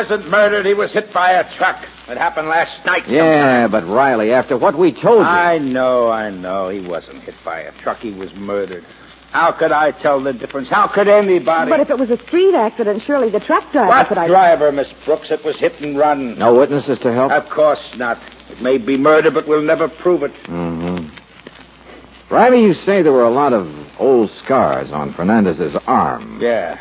Wasn't 0.00 0.30
murdered. 0.30 0.66
He 0.66 0.74
was 0.74 0.90
hit 0.92 1.12
by 1.12 1.32
a 1.32 1.56
truck. 1.56 1.76
It 2.08 2.18
happened 2.18 2.48
last 2.48 2.84
night. 2.86 3.08
Yeah, 3.08 3.68
but 3.68 3.86
Riley, 3.86 4.32
after 4.32 4.56
what 4.56 4.78
we 4.78 4.92
told 4.92 5.20
you. 5.20 5.24
I 5.24 5.58
know, 5.58 6.10
I 6.10 6.30
know. 6.30 6.68
He 6.68 6.80
wasn't 6.80 7.22
hit 7.22 7.34
by 7.44 7.60
a 7.60 7.72
truck. 7.82 7.98
He 7.98 8.12
was 8.12 8.30
murdered. 8.34 8.84
How 9.32 9.52
could 9.52 9.70
I 9.70 9.92
tell 9.92 10.20
the 10.22 10.32
difference? 10.32 10.68
How 10.68 10.90
could 10.92 11.06
anybody? 11.06 11.70
But 11.70 11.80
if 11.80 11.90
it 11.90 11.98
was 11.98 12.10
a 12.10 12.20
street 12.26 12.54
accident, 12.54 13.02
surely 13.06 13.30
the 13.30 13.38
truck 13.38 13.70
driver 13.70 13.88
what 13.88 14.08
could 14.08 14.18
I... 14.18 14.26
driver, 14.26 14.72
Miss 14.72 14.88
Brooks? 15.04 15.28
It 15.30 15.44
was 15.44 15.56
hit 15.58 15.80
and 15.80 15.96
run. 15.96 16.36
No 16.36 16.54
witnesses 16.56 16.98
to 17.02 17.12
help? 17.12 17.30
Of 17.30 17.48
course 17.50 17.78
not. 17.96 18.18
It 18.48 18.60
may 18.60 18.78
be 18.78 18.96
murder, 18.96 19.30
but 19.30 19.46
we'll 19.46 19.62
never 19.62 19.88
prove 19.88 20.24
it. 20.24 20.32
Mm-hmm. 20.48 22.34
Riley, 22.34 22.62
you 22.62 22.74
say 22.74 23.02
there 23.02 23.12
were 23.12 23.24
a 23.24 23.30
lot 23.30 23.52
of 23.52 23.68
old 24.00 24.30
scars 24.44 24.90
on 24.92 25.14
Fernandez's 25.14 25.76
arm. 25.86 26.40
Yeah. 26.40 26.76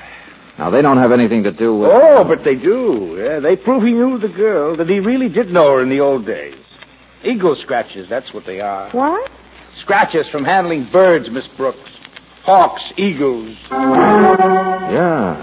Now, 0.59 0.69
they 0.69 0.81
don't 0.81 0.97
have 0.97 1.13
anything 1.13 1.41
to 1.43 1.53
do 1.53 1.73
with... 1.77 1.89
Oh, 1.89 2.25
but 2.27 2.43
they 2.43 2.55
do. 2.55 3.15
Yeah, 3.17 3.39
they 3.39 3.55
prove 3.55 3.81
he 3.81 3.93
knew 3.93 4.19
the 4.19 4.27
girl, 4.27 4.75
that 4.75 4.89
he 4.89 4.99
really 4.99 5.29
did 5.29 5.51
know 5.51 5.71
her 5.71 5.81
in 5.81 5.89
the 5.89 6.01
old 6.01 6.25
days. 6.25 6.53
Eagle 7.23 7.55
scratches, 7.63 8.07
that's 8.09 8.33
what 8.33 8.45
they 8.45 8.59
are. 8.59 8.91
What? 8.91 9.31
Scratches 9.81 10.27
from 10.29 10.43
handling 10.43 10.89
birds, 10.91 11.29
Miss 11.31 11.47
Brooks. 11.55 11.89
Hawks, 12.43 12.81
eagles. 12.97 13.55
Yeah. 13.71 15.37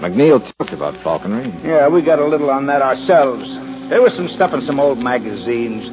McNeil 0.00 0.40
talked 0.56 0.72
about 0.72 0.94
falconry. 1.04 1.52
Yeah, 1.62 1.88
we 1.88 2.00
got 2.00 2.18
a 2.18 2.26
little 2.26 2.48
on 2.48 2.66
that 2.68 2.80
ourselves. 2.80 3.44
There 3.90 4.00
was 4.00 4.14
some 4.16 4.28
stuff 4.36 4.54
in 4.54 4.62
some 4.62 4.80
old 4.80 4.98
magazines. 4.98 5.84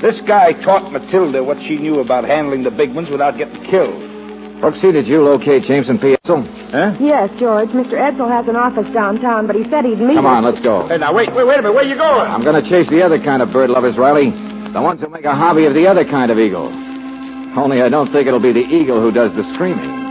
This 0.00 0.20
guy 0.28 0.52
taught 0.62 0.92
Matilda 0.92 1.42
what 1.42 1.58
she 1.66 1.76
knew 1.76 1.98
about 1.98 2.24
handling 2.24 2.62
the 2.62 2.70
big 2.70 2.94
ones 2.94 3.08
without 3.10 3.36
getting 3.36 3.64
killed. 3.68 4.15
Brooksy, 4.60 4.92
did 4.92 5.06
you 5.06 5.22
locate 5.22 5.64
Jameson 5.64 5.98
P. 5.98 6.16
Edsel? 6.16 6.40
Huh? 6.72 6.96
Yes, 6.98 7.28
George. 7.38 7.68
Mr. 7.70 7.92
Edsel 7.92 8.28
has 8.30 8.48
an 8.48 8.56
office 8.56 8.88
downtown, 8.94 9.46
but 9.46 9.54
he 9.54 9.64
said 9.70 9.84
he'd 9.84 10.00
meet 10.00 10.16
Come 10.16 10.26
on, 10.26 10.44
let's 10.44 10.60
go. 10.64 10.88
Hey, 10.88 10.96
now, 10.98 11.12
wait, 11.12 11.28
wait, 11.34 11.46
wait 11.46 11.58
a 11.58 11.62
minute. 11.62 11.74
Where 11.74 11.84
you 11.86 11.96
going? 11.96 12.30
I'm 12.30 12.42
going 12.42 12.56
to 12.62 12.68
chase 12.68 12.88
the 12.88 13.02
other 13.02 13.18
kind 13.22 13.42
of 13.42 13.52
bird 13.52 13.68
lovers, 13.70 13.96
Riley. 13.98 14.30
The 14.72 14.80
ones 14.80 15.00
who 15.00 15.08
make 15.08 15.24
a 15.24 15.34
hobby 15.34 15.66
of 15.66 15.74
the 15.74 15.86
other 15.86 16.04
kind 16.04 16.30
of 16.30 16.38
eagle. 16.38 16.68
Only 17.56 17.82
I 17.82 17.88
don't 17.88 18.12
think 18.12 18.26
it'll 18.26 18.40
be 18.40 18.52
the 18.52 18.64
eagle 18.64 19.00
who 19.00 19.10
does 19.12 19.30
the 19.36 19.44
screaming. 19.54 20.05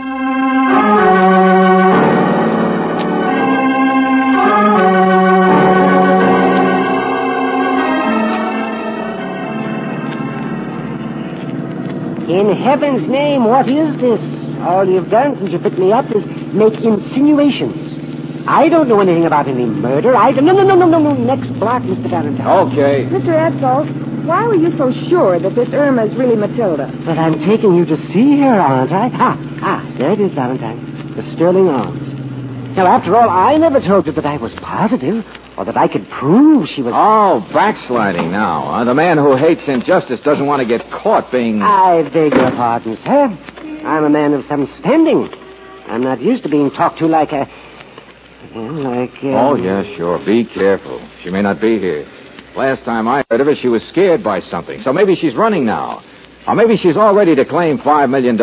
In 12.26 12.50
heaven's 12.58 13.08
name, 13.08 13.44
what 13.44 13.68
is 13.68 13.94
this? 14.02 14.18
All 14.66 14.82
you've 14.82 15.10
done 15.10 15.36
since 15.36 15.50
you 15.52 15.58
picked 15.60 15.78
me 15.78 15.92
up 15.92 16.06
is 16.10 16.26
make 16.50 16.74
insinuations. 16.82 17.94
I 18.48 18.68
don't 18.68 18.88
know 18.88 19.00
anything 19.00 19.26
about 19.26 19.46
any 19.46 19.64
murder. 19.64 20.16
I 20.16 20.32
don't... 20.32 20.44
No, 20.44 20.52
no, 20.52 20.62
no, 20.64 20.74
no, 20.74 20.86
no, 20.86 20.98
no. 20.98 21.14
Next 21.14 21.52
block, 21.60 21.82
Mr. 21.82 22.10
Valentine. 22.10 22.46
Okay. 22.46 23.06
Mr. 23.06 23.30
Edsel, 23.30 24.26
why 24.26 24.42
were 24.44 24.56
you 24.56 24.76
so 24.76 24.90
sure 25.08 25.38
that 25.38 25.54
this 25.54 25.68
Irma 25.72 26.06
is 26.06 26.16
really 26.16 26.34
Matilda? 26.34 26.90
But 27.06 27.18
I'm 27.18 27.38
taking 27.46 27.76
you 27.76 27.84
to 27.86 27.96
see 28.10 28.40
her, 28.40 28.58
aren't 28.58 28.90
I? 28.90 29.10
Ah, 29.14 29.38
ah, 29.62 29.94
there 29.98 30.12
it 30.12 30.20
is, 30.20 30.32
Valentine. 30.34 31.14
The 31.14 31.22
Sterling 31.34 31.68
Arms. 31.68 32.76
Now, 32.76 32.86
after 32.86 33.16
all, 33.16 33.30
I 33.30 33.56
never 33.56 33.80
told 33.80 34.06
you 34.06 34.12
that 34.12 34.26
I 34.26 34.36
was 34.36 34.52
positive 34.60 35.24
or 35.56 35.64
that 35.64 35.76
I 35.76 35.88
could 35.88 36.08
prove 36.10 36.68
she 36.68 36.82
was... 36.82 36.92
Oh, 36.94 37.40
backsliding 37.52 38.30
now. 38.30 38.76
huh? 38.76 38.84
the 38.84 38.94
man 38.94 39.16
who 39.16 39.36
hates 39.36 39.62
injustice 39.66 40.20
doesn't 40.24 40.46
want 40.46 40.60
to 40.60 40.68
get 40.68 40.84
caught 40.90 41.32
being. 41.32 41.62
I 41.62 42.02
beg 42.02 42.32
your 42.32 42.50
pardon, 42.52 42.96
sir. 43.02 43.24
I'm 43.86 44.04
a 44.04 44.10
man 44.10 44.34
of 44.34 44.44
some 44.48 44.66
standing. 44.78 45.28
I'm 45.88 46.02
not 46.02 46.20
used 46.20 46.42
to 46.42 46.48
being 46.48 46.70
talked 46.70 46.98
to 46.98 47.06
like 47.06 47.32
a... 47.32 47.48
Like, 48.54 49.16
uh... 49.24 49.48
Oh, 49.48 49.56
yeah, 49.56 49.82
sure. 49.96 50.18
Be 50.24 50.44
careful. 50.44 51.00
She 51.24 51.30
may 51.30 51.42
not 51.42 51.60
be 51.60 51.78
here. 51.78 52.06
Last 52.56 52.84
time 52.84 53.08
I 53.08 53.24
heard 53.30 53.40
of 53.40 53.46
her, 53.46 53.54
she 53.60 53.68
was 53.68 53.82
scared 53.90 54.22
by 54.22 54.40
something. 54.40 54.82
So 54.82 54.92
maybe 54.92 55.14
she's 55.14 55.34
running 55.34 55.64
now. 55.64 56.02
Or 56.46 56.54
maybe 56.54 56.76
she's 56.76 56.96
all 56.96 57.14
ready 57.14 57.34
to 57.34 57.44
claim 57.44 57.78
$5 57.78 58.10
million. 58.10 58.36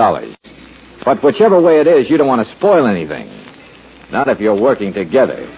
But 1.06 1.24
whichever 1.24 1.62
way 1.62 1.80
it 1.80 1.88
is, 1.88 2.10
you 2.10 2.18
don't 2.18 2.28
want 2.28 2.46
to 2.48 2.56
spoil 2.56 2.88
anything. 2.88 3.28
Not 4.12 4.28
if 4.28 4.40
you're 4.40 4.60
working 4.60 4.94
together. 4.94 5.50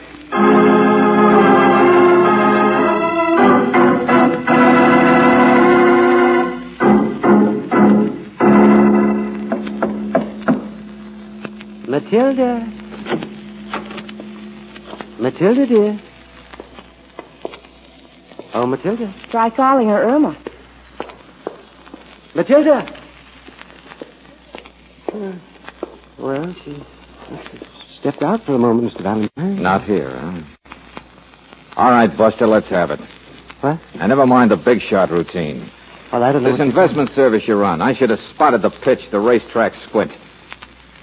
Matilda. 12.06 12.60
Matilda, 15.20 15.66
dear. 15.66 16.00
Oh, 18.54 18.68
Matilda. 18.68 19.12
Try 19.32 19.50
calling 19.50 19.90
her 19.90 20.04
Irma. 20.04 20.38
Matilda! 22.36 23.02
Uh, 25.12 25.32
well, 26.20 26.56
she, 26.64 26.74
she 26.74 28.00
stepped 28.00 28.22
out 28.22 28.46
for 28.46 28.54
a 28.54 28.60
moment, 28.60 28.94
Mr. 28.94 29.02
Valentine. 29.02 29.64
Not 29.64 29.86
here, 29.86 30.12
huh? 30.12 30.42
All 31.76 31.90
right, 31.90 32.16
Buster, 32.16 32.46
let's 32.46 32.70
have 32.70 32.92
it. 32.92 33.00
What? 33.62 33.80
And 33.96 34.10
never 34.10 34.28
mind 34.28 34.52
the 34.52 34.58
big 34.58 34.80
shot 34.82 35.10
routine. 35.10 35.72
Well, 36.14 36.24
I 36.24 36.32
don't 36.32 36.44
know. 36.44 36.52
This 36.52 36.62
investment 36.62 37.10
service 37.16 37.44
you 37.48 37.56
run, 37.56 37.82
I 37.82 37.96
should 37.96 38.12
have 38.12 38.20
spotted 38.36 38.62
the 38.62 38.70
pitch, 38.84 39.00
the 39.12 39.20
racetrack 39.20 39.74
squint. 39.90 40.12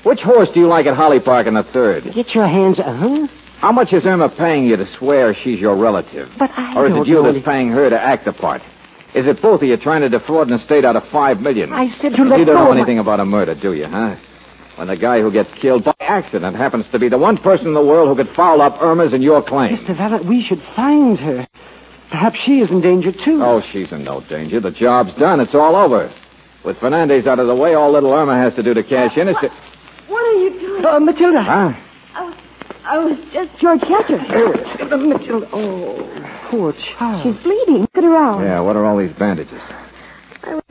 Which 0.04 0.20
horse 0.20 0.48
do 0.52 0.60
you 0.60 0.66
like 0.66 0.86
at 0.86 0.96
Holly 0.96 1.20
Park 1.20 1.46
in 1.46 1.54
the 1.54 1.64
third? 1.72 2.04
Get 2.14 2.34
your 2.34 2.46
hands... 2.46 2.78
Uh-huh. 2.78 3.26
How 3.60 3.70
much 3.70 3.92
is 3.92 4.04
Irma 4.04 4.28
paying 4.36 4.64
you 4.66 4.76
to 4.76 4.84
swear 4.98 5.36
she's 5.44 5.60
your 5.60 5.76
relative? 5.76 6.28
But 6.36 6.50
I 6.56 6.74
Or 6.76 6.86
is 6.86 6.94
don't 6.94 7.02
it 7.02 7.08
you 7.08 7.22
know 7.22 7.32
that's 7.32 7.44
paying 7.44 7.68
her 7.68 7.88
to 7.88 7.96
act 8.00 8.24
the 8.24 8.32
part? 8.32 8.60
Is 9.14 9.26
it 9.28 9.40
both 9.40 9.62
of 9.62 9.68
you 9.68 9.76
trying 9.76 10.00
to 10.00 10.08
defraud 10.08 10.48
an 10.48 10.54
estate 10.54 10.84
out 10.84 10.96
of 10.96 11.04
five 11.12 11.38
million? 11.38 11.72
I 11.72 11.86
said 12.00 12.12
to 12.16 12.24
let 12.24 12.40
You 12.40 12.44
don't 12.44 12.56
go 12.56 12.64
know 12.64 12.70
of 12.70 12.74
my- 12.74 12.80
anything 12.80 12.98
about 12.98 13.20
a 13.20 13.24
murder, 13.24 13.54
do 13.54 13.72
you, 13.74 13.86
huh? 13.86 14.16
When 14.76 14.88
the 14.88 14.96
guy 14.96 15.20
who 15.20 15.30
gets 15.30 15.50
killed 15.60 15.84
by 15.84 15.94
accident 16.00 16.56
happens 16.56 16.86
to 16.90 16.98
be 16.98 17.08
the 17.08 17.18
one 17.18 17.36
person 17.36 17.68
in 17.68 17.74
the 17.74 17.84
world 17.84 18.08
who 18.08 18.24
could 18.24 18.34
foul 18.34 18.60
up 18.62 18.80
Irma's 18.82 19.12
and 19.12 19.22
your 19.22 19.42
claim. 19.42 19.76
Mr. 19.76 19.96
Valentine, 19.96 20.28
we 20.28 20.42
should 20.48 20.62
find 20.74 21.18
her. 21.20 21.46
Perhaps 22.10 22.38
she 22.44 22.58
is 22.60 22.70
in 22.70 22.80
danger, 22.80 23.12
too. 23.12 23.40
Oh, 23.44 23.62
she's 23.72 23.92
in 23.92 24.02
no 24.02 24.22
danger. 24.28 24.58
The 24.60 24.70
job's 24.72 25.14
done. 25.16 25.38
It's 25.40 25.54
all 25.54 25.76
over. 25.76 26.12
With 26.64 26.78
Fernandez 26.78 27.26
out 27.26 27.38
of 27.38 27.46
the 27.46 27.54
way, 27.54 27.74
all 27.74 27.92
little 27.92 28.12
Irma 28.12 28.34
has 28.42 28.54
to 28.54 28.62
do 28.62 28.74
to 28.74 28.82
cash 28.82 29.16
in 29.16 29.28
is 29.28 29.36
to... 29.40 29.48
What 30.08 30.24
are 30.26 30.38
you 30.38 30.50
doing? 30.58 30.71
Uh, 30.84 30.98
Matilda. 31.00 31.42
Huh? 31.42 31.72
I 32.14 32.24
was, 32.24 32.34
I 32.84 32.98
was 32.98 33.18
just 33.32 33.60
George 33.60 33.80
Catcher. 33.80 34.18
Uh, 34.18 34.96
Matilda. 34.96 35.48
Oh, 35.52 36.48
poor 36.50 36.72
child. 36.98 37.22
She's 37.22 37.42
bleeding. 37.42 37.82
Look 37.82 37.90
at 37.96 38.04
her 38.04 38.14
arm. 38.16 38.42
Yeah, 38.42 38.60
what 38.60 38.76
are 38.76 38.84
all 38.84 38.98
these 38.98 39.16
bandages? 39.18 39.60
I 40.42 40.54
was, 40.54 40.62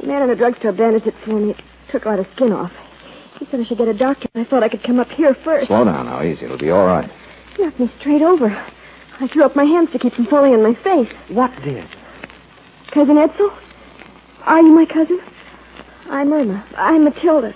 the 0.00 0.06
man 0.06 0.22
in 0.22 0.28
the 0.28 0.36
drugstore 0.36 0.72
bandaged 0.72 1.06
it 1.06 1.14
for 1.24 1.30
me. 1.32 1.54
Took 1.90 2.04
a 2.04 2.08
lot 2.08 2.18
of 2.20 2.26
skin 2.36 2.52
off. 2.52 2.70
He 3.38 3.46
said 3.50 3.60
I 3.60 3.64
should 3.64 3.78
get 3.78 3.88
a 3.88 3.94
doctor. 3.94 4.28
I 4.34 4.44
thought 4.44 4.62
I 4.62 4.68
could 4.68 4.82
come 4.82 4.98
up 5.00 5.08
here 5.08 5.34
first. 5.44 5.68
Slow 5.68 5.84
down 5.84 6.06
now, 6.06 6.22
easy. 6.22 6.44
It'll 6.44 6.58
be 6.58 6.70
all 6.70 6.86
right. 6.86 7.10
He 7.56 7.64
knocked 7.64 7.80
me 7.80 7.90
straight 8.00 8.22
over. 8.22 8.48
I 9.20 9.28
threw 9.32 9.44
up 9.44 9.56
my 9.56 9.64
hands 9.64 9.90
to 9.92 9.98
keep 9.98 10.14
from 10.14 10.26
falling 10.26 10.54
on 10.54 10.62
my 10.62 10.74
face. 10.82 11.12
What 11.30 11.50
did? 11.64 11.88
Cousin 12.92 13.16
Edsel? 13.16 13.50
Are 14.42 14.60
you 14.60 14.74
my 14.74 14.86
cousin? 14.86 15.20
I'm 16.08 16.32
Irma. 16.32 16.64
I'm 16.76 17.04
Matilda. 17.04 17.52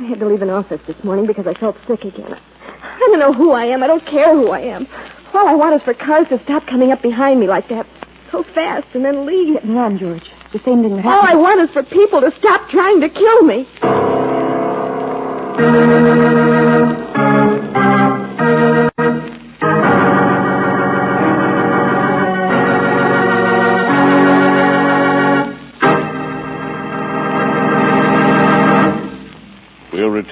I 0.00 0.04
had 0.04 0.18
to 0.20 0.26
leave 0.26 0.42
an 0.42 0.50
office 0.50 0.80
this 0.86 0.96
morning 1.04 1.26
because 1.26 1.46
I 1.46 1.54
felt 1.54 1.76
sick 1.86 2.02
again. 2.02 2.34
I 2.82 2.98
don't 2.98 3.18
know 3.20 3.32
who 3.32 3.52
I 3.52 3.64
am. 3.66 3.82
I 3.82 3.86
don't 3.86 4.04
care 4.06 4.34
who 4.34 4.50
I 4.50 4.60
am. 4.60 4.86
All 5.32 5.48
I 5.48 5.54
want 5.54 5.74
is 5.76 5.82
for 5.82 5.94
cars 5.94 6.26
to 6.30 6.42
stop 6.44 6.66
coming 6.66 6.90
up 6.92 7.02
behind 7.02 7.40
me 7.40 7.46
like 7.46 7.68
that 7.68 7.86
so 8.32 8.44
fast 8.54 8.86
and 8.94 9.04
then 9.04 9.26
leave. 9.26 9.54
Get 9.54 9.64
on, 9.76 9.98
George. 9.98 10.24
The 10.52 10.60
same 10.64 10.82
thing 10.82 10.96
that 10.96 11.06
All 11.06 11.22
I 11.22 11.34
want 11.34 11.60
is 11.60 11.70
for 11.70 11.82
people 11.84 12.20
to 12.20 12.32
stop 12.38 12.68
trying 12.70 13.00
to 13.00 13.08
kill 13.08 13.42
me. 13.42 13.66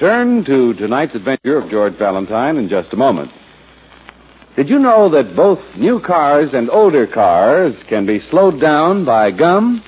Return 0.03 0.43
to 0.43 0.73
tonight's 0.73 1.15
adventure 1.15 1.57
of 1.57 1.69
George 1.71 1.97
Valentine 1.97 2.57
in 2.57 2.67
just 2.67 2.91
a 2.91 2.97
moment. 2.97 3.31
Did 4.57 4.67
you 4.67 4.77
know 4.77 5.09
that 5.09 5.33
both 5.33 5.59
new 5.77 6.01
cars 6.05 6.49
and 6.51 6.69
older 6.69 7.07
cars 7.07 7.73
can 7.87 8.05
be 8.05 8.19
slowed 8.29 8.59
down 8.59 9.05
by 9.05 9.31
gum? 9.31 9.81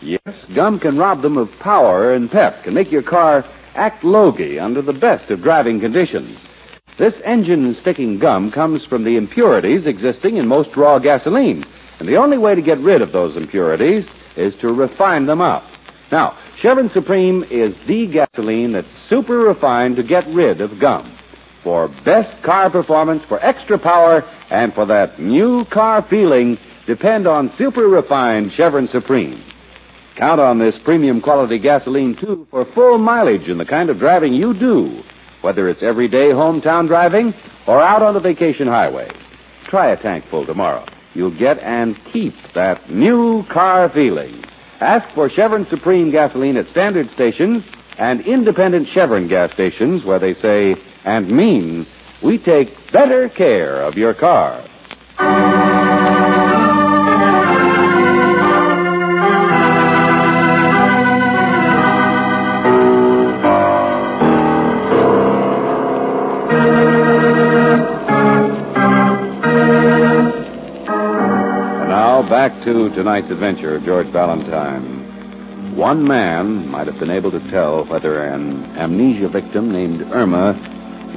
Yes, 0.00 0.34
gum 0.56 0.80
can 0.80 0.96
rob 0.96 1.20
them 1.20 1.36
of 1.36 1.50
power 1.60 2.14
and 2.14 2.30
pep, 2.30 2.64
can 2.64 2.72
make 2.72 2.90
your 2.90 3.02
car 3.02 3.44
act 3.74 4.02
logy 4.02 4.58
under 4.58 4.80
the 4.80 4.94
best 4.94 5.30
of 5.30 5.42
driving 5.42 5.80
conditions. 5.80 6.38
This 6.98 7.12
engine 7.22 7.76
sticking 7.82 8.18
gum 8.18 8.52
comes 8.52 8.80
from 8.88 9.04
the 9.04 9.18
impurities 9.18 9.86
existing 9.86 10.38
in 10.38 10.48
most 10.48 10.70
raw 10.78 10.98
gasoline, 10.98 11.62
and 12.00 12.08
the 12.08 12.16
only 12.16 12.38
way 12.38 12.54
to 12.54 12.62
get 12.62 12.80
rid 12.80 13.02
of 13.02 13.12
those 13.12 13.36
impurities 13.36 14.06
is 14.34 14.54
to 14.62 14.68
refine 14.68 15.26
them 15.26 15.42
up. 15.42 15.64
Now, 16.12 16.38
Chevron 16.60 16.90
Supreme 16.92 17.42
is 17.44 17.74
the 17.88 18.06
gasoline 18.06 18.72
that's 18.72 18.86
super 19.08 19.38
refined 19.38 19.96
to 19.96 20.02
get 20.02 20.26
rid 20.28 20.60
of 20.60 20.78
gum. 20.78 21.18
For 21.64 21.88
best 22.04 22.30
car 22.44 22.68
performance, 22.70 23.22
for 23.28 23.42
extra 23.42 23.78
power, 23.78 24.22
and 24.50 24.74
for 24.74 24.84
that 24.86 25.18
new 25.18 25.64
car 25.72 26.06
feeling, 26.10 26.58
depend 26.86 27.26
on 27.26 27.52
super 27.56 27.88
refined 27.88 28.52
Chevron 28.56 28.88
Supreme. 28.92 29.42
Count 30.18 30.38
on 30.38 30.58
this 30.58 30.74
premium 30.84 31.22
quality 31.22 31.58
gasoline, 31.58 32.14
too, 32.20 32.46
for 32.50 32.66
full 32.74 32.98
mileage 32.98 33.48
in 33.48 33.56
the 33.56 33.64
kind 33.64 33.88
of 33.88 33.98
driving 33.98 34.34
you 34.34 34.52
do, 34.52 35.00
whether 35.40 35.66
it's 35.70 35.82
everyday 35.82 36.26
hometown 36.26 36.86
driving 36.88 37.32
or 37.66 37.80
out 37.80 38.02
on 38.02 38.12
the 38.12 38.20
vacation 38.20 38.66
highway. 38.66 39.10
Try 39.70 39.92
a 39.92 40.02
tank 40.02 40.26
full 40.30 40.44
tomorrow. 40.44 40.84
You'll 41.14 41.38
get 41.38 41.58
and 41.60 41.96
keep 42.12 42.34
that 42.54 42.90
new 42.90 43.44
car 43.50 43.90
feeling. 43.94 44.44
Ask 44.82 45.14
for 45.14 45.30
Chevron 45.30 45.64
Supreme 45.70 46.10
gasoline 46.10 46.56
at 46.56 46.68
standard 46.70 47.08
stations 47.14 47.62
and 47.98 48.20
independent 48.22 48.88
Chevron 48.92 49.28
gas 49.28 49.52
stations 49.52 50.04
where 50.04 50.18
they 50.18 50.34
say 50.34 50.74
and 51.04 51.30
mean 51.30 51.86
we 52.20 52.36
take 52.36 52.68
better 52.92 53.28
care 53.28 53.80
of 53.80 53.94
your 53.94 54.12
car. 54.12 54.66
Back 72.32 72.64
to 72.64 72.88
tonight's 72.94 73.30
adventure 73.30 73.76
of 73.76 73.84
George 73.84 74.10
Valentine. 74.10 75.76
One 75.76 76.08
man 76.08 76.66
might 76.66 76.86
have 76.86 76.98
been 76.98 77.10
able 77.10 77.30
to 77.30 77.50
tell 77.50 77.84
whether 77.84 78.24
an 78.24 78.74
amnesia 78.78 79.28
victim 79.28 79.70
named 79.70 80.00
Irma 80.10 80.56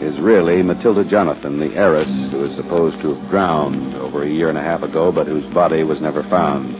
is 0.02 0.20
really 0.20 0.62
Matilda 0.62 1.10
Jonathan, 1.10 1.58
the 1.58 1.74
heiress 1.74 2.10
who 2.32 2.44
is 2.44 2.58
supposed 2.58 3.02
to 3.02 3.16
have 3.16 3.30
drowned 3.30 3.96
over 3.96 4.24
a 4.24 4.30
year 4.30 4.50
and 4.50 4.58
a 4.58 4.62
half 4.62 4.84
ago, 4.84 5.10
but 5.10 5.26
whose 5.26 5.46
body 5.54 5.84
was 5.84 6.02
never 6.02 6.22
found. 6.24 6.76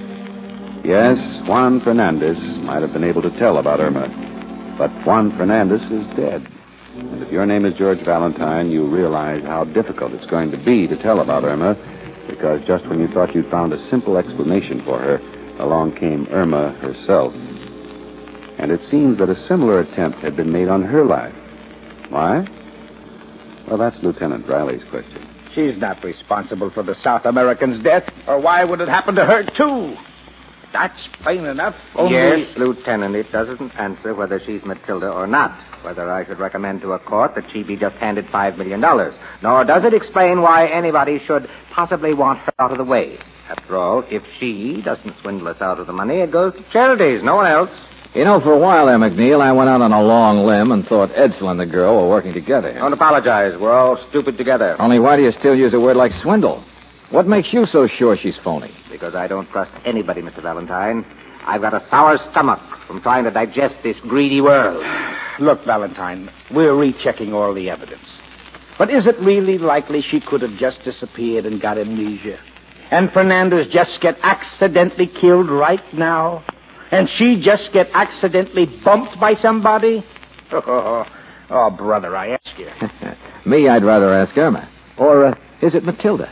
Yes, 0.86 1.18
Juan 1.48 1.80
Fernandez 1.80 2.36
might 2.60 2.82
have 2.82 2.92
been 2.92 3.06
able 3.06 3.22
to 3.22 3.40
tell 3.40 3.58
about 3.58 3.80
Irma, 3.80 4.10
but 4.78 4.92
Juan 5.08 5.32
Fernandez 5.38 5.82
is 5.84 6.06
dead. 6.18 6.46
And 6.98 7.24
if 7.24 7.32
your 7.32 7.46
name 7.46 7.64
is 7.64 7.74
George 7.78 8.04
Valentine, 8.04 8.70
you 8.70 8.86
realize 8.86 9.44
how 9.46 9.64
difficult 9.64 10.12
it's 10.12 10.30
going 10.30 10.52
to 10.52 10.58
be 10.58 10.88
to 10.88 11.02
tell 11.02 11.22
about 11.22 11.46
Irma, 11.46 11.78
because 12.28 12.62
just 12.68 12.88
when 12.88 13.00
you 13.00 13.08
thought 13.08 13.34
you'd 13.36 13.50
found 13.50 13.74
a 13.74 13.90
simple 13.90 14.18
explanation 14.18 14.82
for 14.86 15.00
her, 15.00 15.18
along 15.60 15.96
came 15.98 16.28
Irma 16.32 16.72
herself. 16.82 17.34
And 18.58 18.72
it 18.72 18.82
seems 18.90 19.18
that 19.20 19.30
a 19.30 19.48
similar 19.48 19.80
attempt 19.82 20.20
had 20.20 20.36
been 20.36 20.52
made 20.52 20.68
on 20.68 20.84
her 20.84 21.06
life. 21.06 21.34
Why? 22.10 22.46
Well, 23.68 23.78
that's 23.78 23.98
Lieutenant 24.04 24.48
Riley's 24.48 24.84
question. 24.90 25.28
She's 25.54 25.78
not 25.78 26.04
responsible 26.04 26.70
for 26.72 26.84
the 26.84 26.96
South 27.04 27.26
American's 27.26 27.84
death, 27.84 28.04
or 28.28 28.40
why 28.40 28.64
would 28.64 28.82
it 28.82 28.90
happen 28.90 29.16
to 29.16 29.26
her, 29.26 29.44
too? 29.58 29.96
That's 30.76 31.08
plain 31.24 31.46
enough. 31.46 31.74
Only... 31.96 32.16
Yes, 32.16 32.58
Lieutenant, 32.58 33.16
it 33.16 33.32
doesn't 33.32 33.72
answer 33.80 34.14
whether 34.14 34.42
she's 34.46 34.62
Matilda 34.66 35.10
or 35.10 35.26
not. 35.26 35.58
Whether 35.86 36.12
I 36.12 36.26
should 36.26 36.38
recommend 36.40 36.82
to 36.82 36.92
a 36.92 37.00
court 37.00 37.34
that 37.36 37.46
she 37.54 37.64
be 37.64 37.78
just 37.78 37.96
handed 37.96 38.26
$5 38.26 38.58
million. 38.58 38.82
Nor 38.82 39.64
does 39.64 39.86
it 39.86 39.94
explain 39.94 40.42
why 40.42 40.68
anybody 40.68 41.22
should 41.26 41.48
possibly 41.74 42.14
want 42.14 42.40
her 42.40 42.54
out 42.60 42.72
of 42.72 42.78
the 42.78 42.84
way. 42.84 43.18
After 43.48 43.78
all, 43.78 44.04
if 44.10 44.22
she 44.38 44.82
doesn't 44.84 45.14
swindle 45.22 45.48
us 45.48 45.62
out 45.62 45.80
of 45.80 45.88
the 45.88 45.94
money, 45.94 46.16
it 46.16 46.32
goes 46.32 46.54
to 46.54 46.66
charities, 46.74 47.22
no 47.24 47.36
one 47.36 47.48
else. 47.48 47.70
You 48.14 48.26
know, 48.26 48.42
for 48.42 48.52
a 48.52 48.60
while 48.60 48.88
there, 48.88 48.98
McNeil, 48.98 49.42
I 49.42 49.54
went 49.54 49.70
out 49.70 49.82
on 49.82 49.94
a 49.94 50.02
long 50.02 50.46
limb 50.46 50.72
and 50.72 50.86
thought 50.88 51.10
Edsel 51.12 51.52
and 51.52 51.60
the 51.60 51.66
girl 51.66 52.02
were 52.02 52.10
working 52.10 52.34
together. 52.34 52.74
Don't 52.74 52.94
apologize. 52.94 53.54
We're 53.60 53.78
all 53.78 53.98
stupid 54.10 54.38
together. 54.38 54.76
Only 54.82 55.00
why 55.00 55.16
do 55.16 55.24
you 55.24 55.32
still 55.40 55.56
use 55.56 55.74
a 55.74 55.80
word 55.80 55.96
like 55.96 56.12
swindle? 56.22 56.66
What 57.12 57.28
makes 57.28 57.54
you 57.54 57.66
so 57.68 57.88
sure 57.88 58.18
she's 58.18 58.36
phony? 58.44 58.76
Because 58.92 59.14
I 59.14 59.28
don't 59.28 59.50
trust 59.50 59.72
anybody, 59.86 60.22
Mr. 60.22 60.42
Valentine. 60.42 61.06
I've 61.46 61.62
got 61.62 61.74
a 61.74 61.86
sour 61.90 62.18
stomach 62.32 62.60
from 62.88 63.02
trying 63.02 63.24
to 63.26 63.32
digest 63.32 63.76
this 63.84 63.96
greedy 64.02 64.42
world. 64.42 64.84
Look, 65.40 65.64
Valentine, 65.66 66.30
we're 66.52 66.76
rechecking 66.76 67.34
all 67.34 67.54
the 67.54 67.70
evidence. 67.70 68.06
But 68.78 68.90
is 68.90 69.06
it 69.06 69.16
really 69.20 69.58
likely 69.58 70.02
she 70.02 70.20
could 70.20 70.42
have 70.42 70.58
just 70.58 70.84
disappeared 70.84 71.46
and 71.46 71.62
got 71.62 71.78
amnesia? 71.78 72.40
And 72.92 73.12
Fernandez 73.12 73.68
just 73.72 74.02
get 74.02 74.16
accidentally 74.24 75.08
killed 75.22 75.50
right 75.50 75.94
now? 75.94 76.44
And 76.92 77.08
she 77.18 77.42
just 77.44 77.70
get 77.74 77.88
accidentally 77.94 78.66
bumped 78.84 79.20
by 79.20 79.36
somebody? 79.36 80.04
Oh, 80.52 81.06
oh 81.50 81.70
brother, 81.72 82.16
I 82.16 82.30
ask 82.30 82.58
you. 82.58 82.70
Me, 83.50 83.68
I'd 83.68 83.84
rather 83.84 84.14
ask 84.14 84.38
Irma. 84.38 84.70
Or 84.98 85.26
uh, 85.26 85.36
is 85.62 85.74
it 85.74 85.84
Matilda? 85.84 86.32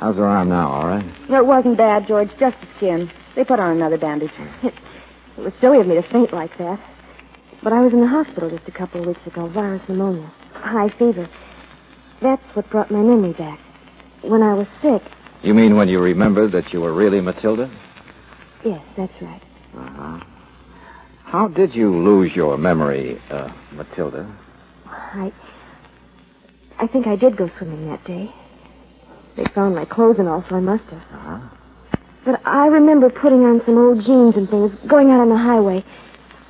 How's 0.00 0.16
her 0.16 0.26
arm 0.26 0.48
now, 0.48 0.70
all 0.70 0.86
right? 0.86 1.04
No, 1.28 1.38
it 1.38 1.46
wasn't 1.46 1.76
bad, 1.76 2.06
George. 2.06 2.28
Just 2.38 2.56
the 2.60 2.68
skin. 2.76 3.10
They 3.34 3.44
put 3.44 3.58
on 3.58 3.76
another 3.76 3.98
bandage. 3.98 4.30
It, 4.62 4.74
it 5.36 5.40
was 5.40 5.52
silly 5.60 5.80
of 5.80 5.86
me 5.86 5.96
to 5.96 6.02
faint 6.10 6.32
like 6.32 6.56
that. 6.58 6.80
But 7.62 7.72
I 7.72 7.80
was 7.80 7.92
in 7.92 8.00
the 8.00 8.06
hospital 8.06 8.48
just 8.48 8.68
a 8.68 8.72
couple 8.72 9.00
of 9.00 9.08
weeks 9.08 9.26
ago. 9.26 9.48
Virus 9.48 9.82
pneumonia. 9.88 10.32
High 10.52 10.90
fever. 10.98 11.28
That's 12.22 12.42
what 12.54 12.70
brought 12.70 12.90
my 12.90 13.00
memory 13.00 13.32
back. 13.32 13.58
When 14.22 14.42
I 14.42 14.54
was 14.54 14.66
sick. 14.82 15.02
You 15.42 15.54
mean 15.54 15.76
when 15.76 15.88
you 15.88 16.00
remembered 16.00 16.52
that 16.52 16.72
you 16.72 16.80
were 16.80 16.92
really 16.92 17.20
Matilda? 17.20 17.70
Yes, 18.64 18.84
that's 18.96 19.12
right. 19.20 19.42
Uh-huh. 19.76 20.20
How 21.24 21.48
did 21.48 21.74
you 21.74 21.94
lose 21.96 22.32
your 22.34 22.56
memory, 22.56 23.20
uh, 23.30 23.48
Matilda? 23.72 24.34
I. 24.86 25.32
I 26.78 26.86
think 26.86 27.06
I 27.06 27.16
did 27.16 27.36
go 27.36 27.50
swimming 27.58 27.88
that 27.88 28.04
day. 28.04 28.32
They 29.38 29.44
found 29.54 29.76
my 29.76 29.84
clothes 29.84 30.16
and 30.18 30.28
all, 30.28 30.44
so 30.48 30.56
I 30.56 30.60
must 30.60 30.82
have. 30.90 31.00
Uh-huh. 31.00 31.38
But 32.24 32.40
I 32.44 32.66
remember 32.66 33.08
putting 33.08 33.46
on 33.46 33.62
some 33.64 33.78
old 33.78 34.04
jeans 34.04 34.34
and 34.34 34.50
things, 34.50 34.72
going 34.90 35.10
out 35.10 35.20
on 35.20 35.28
the 35.28 35.38
highway, 35.38 35.84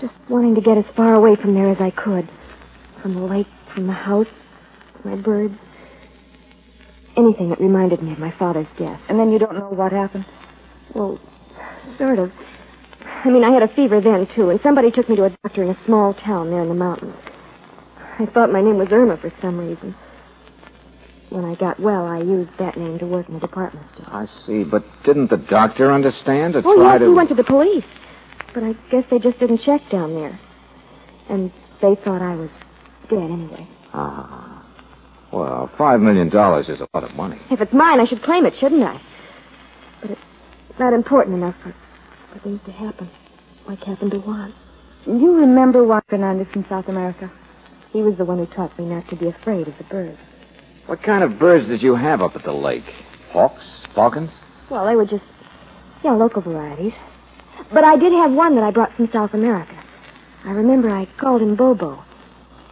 just 0.00 0.14
wanting 0.30 0.54
to 0.54 0.62
get 0.62 0.78
as 0.78 0.86
far 0.96 1.12
away 1.12 1.36
from 1.36 1.52
there 1.52 1.70
as 1.70 1.76
I 1.80 1.90
could. 1.90 2.26
From 3.02 3.14
the 3.14 3.20
lake, 3.20 3.46
from 3.74 3.86
the 3.86 3.92
house, 3.92 4.26
my 5.04 5.16
birds. 5.16 5.54
Anything 7.14 7.50
that 7.50 7.60
reminded 7.60 8.02
me 8.02 8.12
of 8.12 8.18
my 8.18 8.32
father's 8.38 8.66
death. 8.78 9.00
And 9.10 9.20
then 9.20 9.32
you 9.32 9.38
don't 9.38 9.58
know 9.58 9.68
what 9.68 9.92
happened? 9.92 10.24
Well, 10.94 11.20
sort 11.98 12.18
of. 12.18 12.32
I 13.04 13.28
mean, 13.28 13.44
I 13.44 13.50
had 13.50 13.62
a 13.62 13.74
fever 13.74 14.00
then, 14.00 14.26
too, 14.34 14.48
and 14.48 14.60
somebody 14.62 14.90
took 14.90 15.10
me 15.10 15.16
to 15.16 15.24
a 15.24 15.36
doctor 15.44 15.62
in 15.62 15.68
a 15.68 15.78
small 15.84 16.14
town 16.14 16.48
there 16.48 16.62
in 16.62 16.68
the 16.68 16.74
mountains. 16.74 17.16
I 18.18 18.24
thought 18.32 18.50
my 18.50 18.62
name 18.62 18.78
was 18.78 18.88
Irma 18.90 19.18
for 19.18 19.30
some 19.42 19.58
reason. 19.58 19.94
When 21.30 21.44
I 21.44 21.54
got 21.56 21.78
well, 21.78 22.06
I 22.06 22.18
used 22.20 22.50
that 22.58 22.76
name 22.78 22.98
to 23.00 23.06
work 23.06 23.28
in 23.28 23.34
the 23.34 23.40
department 23.40 23.86
store. 23.94 24.06
I 24.08 24.26
see, 24.46 24.64
but 24.64 24.82
didn't 25.04 25.28
the 25.30 25.36
doctor 25.36 25.92
understand 25.92 26.54
to 26.54 26.62
Oh, 26.64 26.76
try 26.76 26.94
yes, 26.94 27.00
to... 27.00 27.08
he 27.08 27.14
went 27.14 27.28
to 27.28 27.34
the 27.34 27.44
police. 27.44 27.84
But 28.54 28.62
I 28.62 28.72
guess 28.90 29.04
they 29.10 29.18
just 29.18 29.38
didn't 29.38 29.60
check 29.60 29.82
down 29.90 30.14
there. 30.14 30.38
And 31.28 31.52
they 31.82 31.96
thought 32.02 32.22
I 32.22 32.34
was 32.34 32.48
dead 33.10 33.18
anyway. 33.30 33.68
Ah. 33.92 34.64
Well, 35.32 35.70
five 35.76 36.00
million 36.00 36.30
dollars 36.30 36.70
is 36.70 36.80
a 36.80 36.88
lot 36.94 37.04
of 37.04 37.14
money. 37.14 37.38
If 37.50 37.60
it's 37.60 37.74
mine, 37.74 38.00
I 38.00 38.06
should 38.06 38.22
claim 38.22 38.46
it, 38.46 38.54
shouldn't 38.58 38.82
I? 38.82 38.98
But 40.00 40.12
it's 40.12 40.78
not 40.80 40.94
important 40.94 41.36
enough 41.36 41.56
for, 41.62 41.74
for 42.32 42.38
things 42.40 42.60
to 42.64 42.72
happen, 42.72 43.10
like 43.68 43.80
happened 43.80 44.12
to 44.12 44.18
Juan. 44.20 44.54
You 45.06 45.36
remember 45.36 45.84
Juan 45.84 46.00
Fernandez 46.08 46.46
from 46.52 46.64
South 46.70 46.88
America? 46.88 47.30
He 47.92 48.00
was 48.00 48.16
the 48.16 48.24
one 48.24 48.38
who 48.38 48.46
taught 48.46 48.78
me 48.78 48.86
not 48.86 49.06
to 49.10 49.16
be 49.16 49.28
afraid 49.28 49.68
of 49.68 49.74
the 49.76 49.84
birds. 49.84 50.18
What 50.88 51.02
kind 51.02 51.22
of 51.22 51.38
birds 51.38 51.68
did 51.68 51.82
you 51.82 51.94
have 51.96 52.22
up 52.22 52.34
at 52.34 52.44
the 52.44 52.52
lake? 52.52 52.84
Hawks? 53.30 53.62
Falcons? 53.94 54.30
Well, 54.70 54.86
they 54.86 54.96
were 54.96 55.04
just, 55.04 55.22
you 56.02 56.08
know, 56.08 56.16
local 56.16 56.40
varieties. 56.40 56.94
But 57.70 57.84
I 57.84 57.98
did 57.98 58.10
have 58.10 58.32
one 58.32 58.54
that 58.54 58.64
I 58.64 58.70
brought 58.70 58.96
from 58.96 59.10
South 59.12 59.34
America. 59.34 59.78
I 60.46 60.52
remember 60.52 60.88
I 60.88 61.06
called 61.20 61.42
him 61.42 61.56
Bobo. 61.56 62.02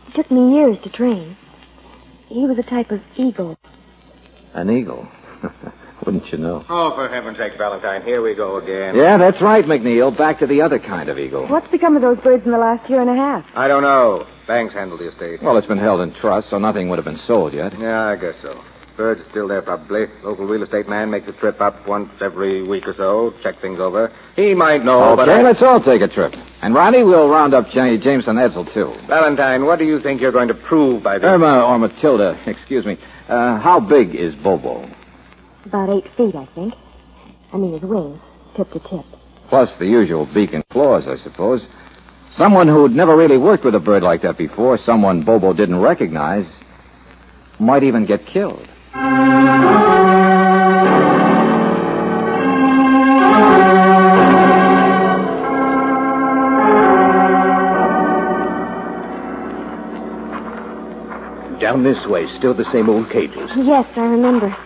It 0.09 0.15
took 0.15 0.31
me 0.31 0.55
years 0.55 0.79
to 0.85 0.91
train. 0.91 1.37
He 2.29 2.47
was 2.47 2.57
a 2.59 2.63
type 2.63 2.91
of 2.91 3.01
eagle. 3.19 3.59
An 4.55 4.71
eagle. 4.71 5.07
Wouldn't 6.07 6.31
you 6.31 6.39
know? 6.39 6.65
Oh, 6.71 6.93
for 6.95 7.09
heaven's 7.09 7.37
sake, 7.37 7.59
Valentine, 7.59 8.03
here 8.03 8.23
we 8.23 8.37
go 8.37 8.59
again. 8.59 8.95
Yeah, 8.95 9.19
that's 9.19 9.43
right, 9.43 9.65
McNeil. 9.65 10.17
Back 10.17 10.39
to 10.39 10.47
the 10.47 10.63
other 10.63 10.79
kind 10.79 11.09
of 11.09 11.19
eagle. 11.19 11.49
What's 11.49 11.69
become 11.73 11.97
of 11.97 12.03
those 12.03 12.19
birds 12.21 12.45
in 12.47 12.53
the 12.53 12.59
last 12.59 12.89
year 12.89 13.01
and 13.01 13.11
a 13.11 13.17
half? 13.17 13.45
I 13.57 13.67
don't 13.67 13.83
know. 13.83 14.25
Banks 14.47 14.73
handled 14.73 15.01
the 15.01 15.11
estate. 15.11 15.43
Well, 15.43 15.57
it's 15.59 15.67
been 15.67 15.79
held 15.79 16.01
in 16.01 16.15
trust, 16.15 16.49
so 16.51 16.59
nothing 16.59 16.89
would 16.89 16.99
have 16.99 17.05
been 17.05 17.21
sold 17.27 17.53
yet. 17.53 17.73
Yeah, 17.77 18.07
I 18.07 18.15
guess 18.15 18.35
so. 18.41 18.63
Birds 18.97 19.21
are 19.21 19.31
still 19.31 19.49
there, 19.49 19.61
probably. 19.61 20.07
Local 20.23 20.47
real 20.47 20.63
estate 20.63 20.89
man 20.89 21.11
makes 21.11 21.29
a 21.29 21.33
trip 21.33 21.61
up 21.61 21.87
once 21.89 22.09
every 22.23 22.63
week 22.67 22.87
or 22.87 22.95
so, 22.97 23.35
check 23.43 23.61
things 23.61 23.79
over. 23.81 24.11
He 24.37 24.55
might 24.55 24.85
know, 24.85 25.15
but 25.17 25.29
okay, 25.29 25.41
I... 25.41 25.43
let's 25.43 25.61
all 25.61 25.83
take 25.83 26.01
a 26.01 26.09
trip. 26.09 26.33
And 26.63 26.73
Ronnie, 26.73 27.03
we'll 27.03 27.29
round 27.29 27.53
up 27.53 27.67
J- 27.75 27.99
Jameson 27.99 28.37
Edsel, 28.37 28.73
too. 28.73 28.95
Valentine, 29.09 29.67
what 29.67 29.81
do 29.81 29.85
you 29.85 30.01
think 30.01 30.21
you're 30.21 30.33
going 30.33 30.49
to 30.49 30.55
prove 30.55 31.03
by 31.03 31.19
this? 31.19 31.27
Irma 31.27 31.65
or 31.67 31.79
Matilda, 31.79 32.41
excuse 32.47 32.87
me. 32.87 32.97
Uh, 33.29 33.59
how 33.59 33.81
big 33.81 34.15
is 34.15 34.35
Bobo? 34.37 34.89
About 35.67 35.91
eight 35.91 36.05
feet, 36.17 36.37
I 36.37 36.49
think. 36.55 36.75
I 37.53 37.57
mean, 37.57 37.73
his 37.73 37.83
wings, 37.83 38.21
tip 38.57 38.71
to 38.71 38.79
tip. 38.79 39.05
Plus 39.49 39.69
the 39.81 39.87
usual 39.87 40.29
beak 40.33 40.53
and 40.53 40.63
claws, 40.69 41.03
I 41.09 41.21
suppose. 41.25 41.61
Someone 42.39 42.69
who'd 42.69 42.93
never 42.93 43.17
really 43.17 43.37
worked 43.37 43.65
with 43.65 43.75
a 43.75 43.81
bird 43.81 44.05
like 44.05 44.23
that 44.23 44.39
before, 44.39 44.79
someone 44.87 45.25
Bobo 45.25 45.53
didn't 45.53 45.81
recognize, 45.81 46.47
might 47.59 47.83
even 47.83 48.07
get 48.07 48.25
killed. 48.27 48.65
Down 61.61 61.83
this 61.83 61.99
way, 62.07 62.27
still 62.39 62.55
the 62.55 62.71
same 62.73 62.89
old 62.89 63.11
cages. 63.11 63.51
Yes, 63.57 63.85
I 63.97 64.01
remember. 64.03 64.57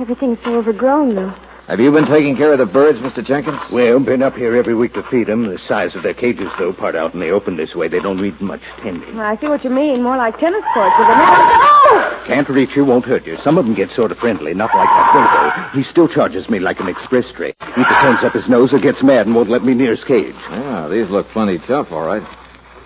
Everything's 0.00 0.38
so 0.44 0.56
overgrown, 0.56 1.14
though. 1.14 1.34
Have 1.68 1.78
you 1.78 1.92
been 1.92 2.06
taking 2.06 2.36
care 2.36 2.52
of 2.52 2.58
the 2.58 2.66
birds, 2.66 2.98
Mr. 2.98 3.24
Jenkins? 3.24 3.60
Well, 3.72 4.00
been 4.00 4.20
up 4.20 4.34
here 4.34 4.56
every 4.56 4.74
week 4.74 4.94
to 4.94 5.02
feed 5.10 5.28
them. 5.28 5.46
The 5.46 5.58
size 5.68 5.94
of 5.94 6.02
their 6.02 6.12
cages, 6.12 6.48
though, 6.58 6.72
part 6.72 6.96
out 6.96 7.14
in 7.14 7.20
the 7.20 7.30
open 7.30 7.56
this 7.56 7.74
way, 7.74 7.86
they 7.86 8.00
don't 8.00 8.20
need 8.20 8.40
much 8.40 8.60
tending. 8.82 9.18
I 9.20 9.38
see 9.40 9.46
what 9.46 9.62
you 9.62 9.70
mean. 9.70 10.02
More 10.02 10.16
like 10.16 10.38
tennis 10.40 10.64
courts 10.74 10.94
with 10.98 11.06
a 11.08 11.16
net. 11.16 11.28
Oh! 11.30 12.24
Can't 12.26 12.48
reach 12.48 12.70
you, 12.74 12.84
won't 12.84 13.04
hurt 13.04 13.24
you. 13.26 13.38
Some 13.44 13.58
of 13.58 13.64
them 13.64 13.74
get 13.74 13.90
sort 13.94 14.10
of 14.10 14.18
friendly, 14.18 14.54
not 14.54 14.74
like 14.74 14.88
that 14.88 15.12
Bobo. 15.14 15.78
He 15.78 15.88
still 15.88 16.08
charges 16.08 16.48
me 16.48 16.58
like 16.58 16.80
an 16.80 16.88
express 16.88 17.24
train. 17.36 17.54
Either 17.60 18.00
turns 18.02 18.24
up 18.24 18.32
his 18.32 18.48
nose 18.48 18.72
or 18.72 18.80
gets 18.80 19.02
mad 19.02 19.26
and 19.26 19.34
won't 19.34 19.48
let 19.50 19.62
me 19.64 19.72
near 19.72 19.94
his 19.94 20.04
cage. 20.04 20.34
Yeah, 20.50 20.88
these 20.90 21.08
look 21.10 21.28
plenty 21.32 21.58
tough, 21.68 21.88
all 21.92 22.02
right. 22.04 22.22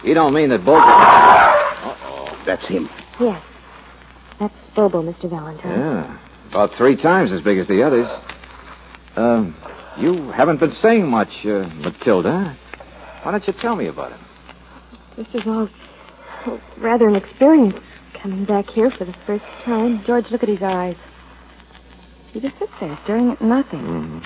You 0.05 0.12
don't 0.14 0.35
mean 0.35 0.51
that 0.51 0.64
both. 0.64 0.83
Uh-oh. 0.85 2.42
That's 2.47 2.66
him. 2.69 2.90
Yes. 3.19 3.42
That's 4.38 4.55
Bobo, 4.75 5.03
Mr. 5.03 5.31
Valentine. 5.31 5.71
Yeah. 5.71 6.19
About 6.51 6.71
three 6.77 7.01
times 7.01 7.33
as 7.33 7.41
big 7.43 7.59
as 7.59 7.67
the 7.67 7.83
others. 7.83 8.07
Um, 9.17 9.57
you 9.99 10.31
haven't 10.31 10.61
been 10.61 10.73
saying 10.83 11.09
much, 11.09 11.29
uh, 11.45 11.69
Matilda. 11.75 12.57
Why 13.23 13.31
don't 13.33 13.47
you 13.47 13.55
tell 13.61 13.77
me 13.77 13.87
about 13.89 14.13
him? 14.13 14.21
This 15.17 15.27
is 15.35 15.43
all 15.47 15.69
rather 16.79 17.09
an 17.09 17.17
experience 17.17 17.75
coming 18.23 18.45
back 18.45 18.69
here 18.71 18.91
for 18.97 19.05
the 19.05 19.15
first 19.27 19.45
time. 19.65 20.03
George, 20.07 20.27
look 20.31 20.43
at 20.43 20.49
his 20.49 20.63
eyes. 20.63 20.97
He 22.33 22.41
just 22.41 22.59
sits 22.59 22.73
there 22.81 22.99
staring 23.05 23.31
at 23.31 23.41
nothing. 23.41 23.81
Mm-hmm. 23.81 24.19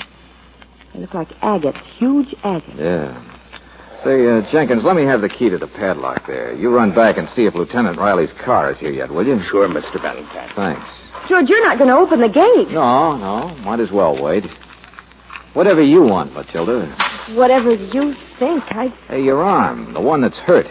They 0.93 1.01
look 1.01 1.15
like 1.15 1.29
agates, 1.43 1.79
huge 1.99 2.35
agates. 2.45 2.77
Yeah. 2.77 3.40
Say, 4.05 4.27
uh, 4.27 4.41
Jenkins, 4.51 4.83
let 4.83 4.97
me 4.97 5.05
have 5.05 5.21
the 5.21 5.29
key 5.29 5.51
to 5.51 5.59
the 5.59 5.67
padlock 5.67 6.27
there. 6.27 6.55
You 6.55 6.71
run 6.75 6.95
back 6.95 7.19
and 7.19 7.29
see 7.31 7.45
if 7.45 7.55
Lieutenant 7.55 7.99
Riley's 7.99 8.33
car 8.45 8.73
is 8.73 8.79
here 8.79 8.91
yet, 8.93 9.11
will 9.13 9.27
you? 9.27 9.39
Sure, 9.51 9.69
Mr. 9.69 10.01
Valentine. 10.01 10.51
Thanks. 10.57 10.89
George, 11.29 11.49
you're 11.49 11.63
not 11.67 11.77
going 11.77 11.89
to 11.91 11.97
open 11.97 12.21
the 12.21 12.29
gate. 12.29 12.73
No, 12.73 13.17
no. 13.17 13.55
Might 13.57 13.79
as 13.81 13.91
well 13.93 14.21
wait. 14.23 14.45
Whatever 15.53 15.83
you 15.83 16.03
want, 16.03 16.33
Matilda. 16.33 16.87
Whatever 17.35 17.73
you 17.73 18.15
think. 18.39 18.65
I. 18.71 18.89
Hey, 19.09 19.23
your 19.23 19.43
arm, 19.43 19.93
the 19.93 20.01
one 20.01 20.23
that's 20.23 20.39
hurt. 20.39 20.67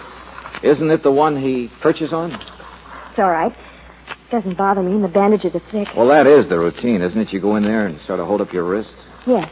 Isn't 0.63 0.89
it 0.89 1.03
the 1.03 1.11
one 1.11 1.39
he 1.39 1.69
perches 1.81 2.11
on? 2.11 2.31
It's 2.31 3.19
all 3.19 3.29
right. 3.29 3.53
Doesn't 4.31 4.57
bother 4.57 4.81
me, 4.81 4.91
and 4.93 5.03
the 5.03 5.07
bandages 5.07 5.53
are 5.53 5.61
thick. 5.71 5.87
Well, 5.95 6.07
that 6.07 6.25
is 6.25 6.49
the 6.49 6.57
routine, 6.57 7.01
isn't 7.01 7.17
it? 7.19 7.31
You 7.31 7.39
go 7.41 7.55
in 7.57 7.63
there 7.63 7.85
and 7.85 7.99
sort 8.07 8.19
of 8.19 8.27
hold 8.27 8.41
up 8.41 8.51
your 8.53 8.63
wrist. 8.63 8.89
Yes. 9.27 9.49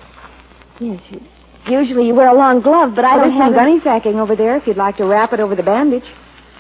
Yes. 0.80 1.02
you- 1.12 1.22
Usually 1.70 2.08
you 2.08 2.16
wear 2.16 2.30
a 2.30 2.34
long 2.34 2.62
glove, 2.62 2.94
but 2.96 3.04
I 3.06 3.18
There's 3.18 3.30
don't 3.32 3.40
some 3.40 3.42
have. 3.42 3.52
a- 3.54 3.56
gunny 3.56 3.80
sacking 3.84 4.20
over 4.20 4.36
there 4.36 4.56
if 4.58 4.66
you'd 4.68 4.78
like 4.78 4.98
to 4.98 5.06
wrap 5.06 5.34
it 5.34 5.40
over 5.40 5.56
the 5.56 5.64
bandage. 5.64 6.04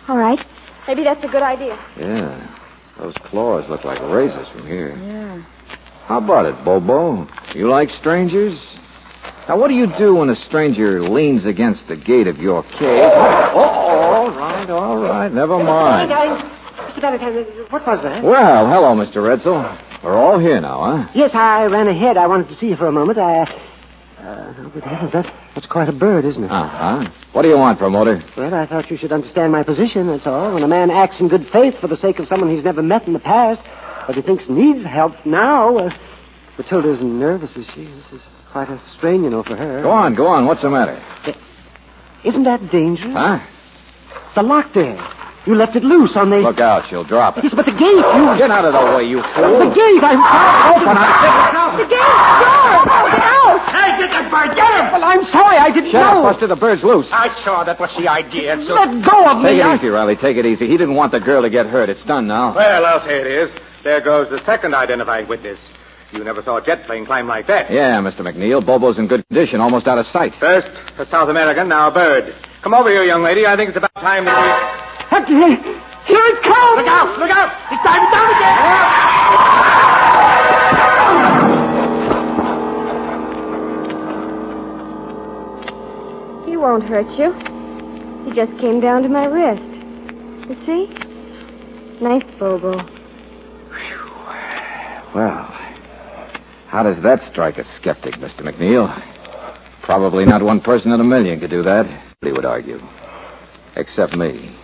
All 0.08 0.18
right. 0.18 0.40
Maybe 0.88 1.04
that's 1.04 1.24
a 1.24 1.28
good 1.28 1.44
idea. 1.44 1.78
Yeah. 1.98 2.48
Those 3.00 3.14
claws 3.26 3.66
look 3.70 3.84
like 3.86 4.00
razors 4.02 4.48
from 4.50 4.66
here. 4.68 4.96
Yeah. 4.98 5.44
How 6.08 6.18
about 6.20 6.46
it, 6.46 6.64
Bobo? 6.66 7.28
You 7.54 7.70
like 7.70 7.90
strangers? 8.00 8.58
Now, 9.48 9.58
what 9.58 9.68
do 9.70 9.76
you 9.76 9.88
do 9.98 10.16
when 10.16 10.30
a 10.30 10.36
stranger 10.48 11.02
leans 11.02 11.46
against 11.46 11.82
the 11.88 11.96
gate 11.96 12.28
of 12.28 12.38
your 12.38 12.64
cave? 12.64 13.12
Oh, 13.14 13.52
oh, 13.56 13.56
oh. 13.56 13.60
all 13.60 14.30
right, 14.32 14.70
all 14.70 14.98
right. 14.98 15.32
Never 15.34 15.62
mind. 15.64 16.12
Hey, 16.12 16.28
Mr. 16.92 17.02
Valentine, 17.02 17.46
what 17.70 17.86
was 17.86 18.00
that? 18.04 18.24
Well, 18.24 18.68
hello, 18.68 18.96
Mr. 18.96 19.18
Edsel. 19.38 20.04
We're 20.04 20.18
all 20.18 20.40
here 20.40 20.60
now, 20.62 20.84
huh? 21.06 21.12
Yes, 21.16 21.32
I 21.34 21.64
ran 21.66 21.88
ahead. 21.88 22.18
I 22.18 22.28
wanted 22.28 22.48
to 22.50 22.56
see 22.56 22.68
you 22.68 22.76
for 22.76 22.88
a 22.88 22.92
moment. 22.92 23.18
I. 23.20 23.40
Uh, 23.42 23.46
Good 24.78 24.84
heavens, 24.84 25.12
that, 25.14 25.26
that's 25.56 25.66
quite 25.66 25.90
a 25.90 25.92
bird, 25.92 26.24
isn't 26.24 26.44
it? 26.44 26.52
Uh-huh. 26.52 27.10
What 27.34 27.42
do 27.42 27.48
you 27.48 27.58
want, 27.58 27.80
promoter? 27.80 28.22
Well, 28.38 28.54
I 28.54 28.68
thought 28.68 28.92
you 28.92 28.98
should 29.00 29.12
understand 29.12 29.52
my 29.52 29.64
position, 29.64 30.06
that's 30.06 30.28
all. 30.28 30.54
When 30.54 30.62
a 30.62 30.68
man 30.68 30.92
acts 30.92 31.20
in 31.20 31.30
good 31.30 31.48
faith 31.52 31.74
for 31.82 31.88
the 31.88 31.98
sake 31.98 32.20
of 32.20 32.28
someone 32.28 32.56
he's 32.56 32.64
never 32.64 32.84
met 32.84 33.08
in 33.08 33.14
the 33.14 33.20
past, 33.20 33.60
but 34.06 34.16
he 34.16 34.22
thinks 34.22 34.44
needs 34.48 34.86
help 34.86 35.14
now, 35.26 35.80
uh, 35.80 35.90
Matilda 36.60 36.94
isn't 36.94 37.20
nervous, 37.20 37.50
is 37.56 37.66
she? 37.74 37.86
This 37.86 38.06
is 38.14 38.22
quite 38.52 38.70
a 38.70 38.80
strain, 38.96 39.24
you 39.24 39.32
know, 39.32 39.42
for 39.42 39.56
her. 39.56 39.82
Go 39.82 39.90
on, 39.90 40.14
go 40.14 40.28
on. 40.28 40.46
What's 40.46 40.62
the 40.62 40.70
matter? 40.70 41.04
Isn't 42.24 42.44
that 42.44 42.70
dangerous? 42.72 43.16
Huh? 43.16 43.40
The 44.36 44.44
lock 44.44 44.68
there. 44.76 44.96
You 45.48 45.56
left 45.56 45.80
it 45.80 45.84
loose 45.84 46.12
on 46.20 46.28
the... 46.30 46.44
Look 46.44 46.60
out, 46.60 46.84
she'll 46.92 47.08
drop 47.08 47.38
it. 47.40 47.48
Yes, 47.48 47.56
but 47.56 47.64
the 47.64 47.72
gate, 47.72 47.96
you... 48.04 48.24
Get 48.36 48.52
out 48.52 48.68
of 48.68 48.76
the 48.76 48.84
way, 49.00 49.08
you 49.08 49.24
fool. 49.32 49.64
The 49.64 49.72
gate, 49.72 50.04
I'm... 50.04 50.20
Open, 50.20 50.92
I 50.92 51.72
The 51.80 51.88
gate, 51.88 52.04
George! 52.44 52.92
Get 53.16 53.24
out! 53.24 53.60
Hey, 53.72 53.90
get 53.96 54.12
that 54.12 54.28
bird! 54.28 54.52
Get 54.60 54.68
him! 54.76 54.86
Well, 54.92 55.08
I'm 55.08 55.24
sorry, 55.32 55.56
I 55.56 55.72
didn't 55.72 55.96
Shut 55.96 56.04
know. 56.04 56.28
up, 56.28 56.36
Buster. 56.36 56.52
The 56.52 56.60
bird's 56.60 56.84
loose. 56.84 57.08
I 57.16 57.32
saw 57.48 57.64
that 57.64 57.80
was 57.80 57.88
the 57.96 58.12
idea. 58.12 58.60
So... 58.68 58.76
Let 58.76 58.92
go 59.08 59.24
of 59.24 59.40
me. 59.40 59.56
Take 59.56 59.64
it 59.64 59.72
I- 59.72 59.76
easy, 59.80 59.88
Riley. 59.88 60.20
Take 60.20 60.36
it 60.36 60.44
easy. 60.46 60.68
He 60.68 60.76
didn't 60.76 61.00
want 61.00 61.16
the 61.16 61.24
girl 61.24 61.42
to 61.42 61.50
get 61.50 61.66
hurt. 61.72 61.88
It's 61.88 62.04
done 62.04 62.28
now. 62.28 62.52
Well, 62.52 62.84
I'll 62.86 63.08
say 63.08 63.24
it 63.24 63.28
is. 63.32 63.48
There 63.88 64.04
goes 64.04 64.28
the 64.28 64.44
second 64.44 64.76
identified 64.76 65.32
witness. 65.32 65.58
You 66.12 66.24
never 66.28 66.44
saw 66.44 66.58
a 66.60 66.66
jet 66.66 66.84
plane 66.88 67.06
climb 67.06 67.28
like 67.28 67.48
that. 67.48 67.72
Yeah, 67.72 68.00
Mr. 68.04 68.20
McNeil. 68.20 68.66
Bobo's 68.66 69.00
in 69.00 69.08
good 69.08 69.24
condition, 69.28 69.60
almost 69.64 69.88
out 69.88 69.98
of 69.98 70.06
sight. 70.12 70.34
First, 70.40 70.68
a 71.00 71.06
South 71.08 71.30
American, 71.30 71.68
now 71.72 71.88
a 71.88 71.94
bird. 71.94 72.36
Come 72.64 72.74
over 72.74 72.90
here, 72.90 73.04
young 73.04 73.24
lady. 73.24 73.46
I 73.46 73.56
think 73.56 73.70
it's 73.70 73.78
about 73.78 73.94
time 73.96 74.26
that 74.26 74.36
we... 74.36 74.77
Here 75.10 76.24
it 76.24 76.42
comes! 76.42 76.78
Look 76.78 76.88
out! 76.88 77.20
Look 77.20 77.30
out! 77.32 77.52
It's 77.72 77.84
diving 77.84 78.12
down 78.12 78.30
again! 78.32 78.68
He 86.50 86.56
won't 86.56 86.84
hurt 86.84 87.10
you. 87.18 87.34
He 88.26 88.32
just 88.36 88.58
came 88.62 88.80
down 88.80 89.04
to 89.04 89.10
my 89.10 89.26
wrist. 89.26 89.62
You 90.50 90.56
see? 90.66 90.88
Nice 92.02 92.24
Bobo. 92.40 92.78
Well, 95.16 95.48
how 96.68 96.84
does 96.84 97.02
that 97.04 97.22
strike 97.32 97.58
a 97.58 97.64
skeptic, 97.80 98.16
Mr. 98.16 98.42
McNeil? 98.42 98.88
Probably 99.84 100.26
not 100.26 100.44
one 100.44 100.62
person 100.62 100.92
in 100.92 101.02
a 101.02 101.04
million 101.04 101.40
could 101.40 101.50
do 101.50 101.64
that, 101.64 101.86
he 102.22 102.32
would 102.32 102.46
argue. 102.46 102.80
Except 103.76 104.14
me. 104.14 104.56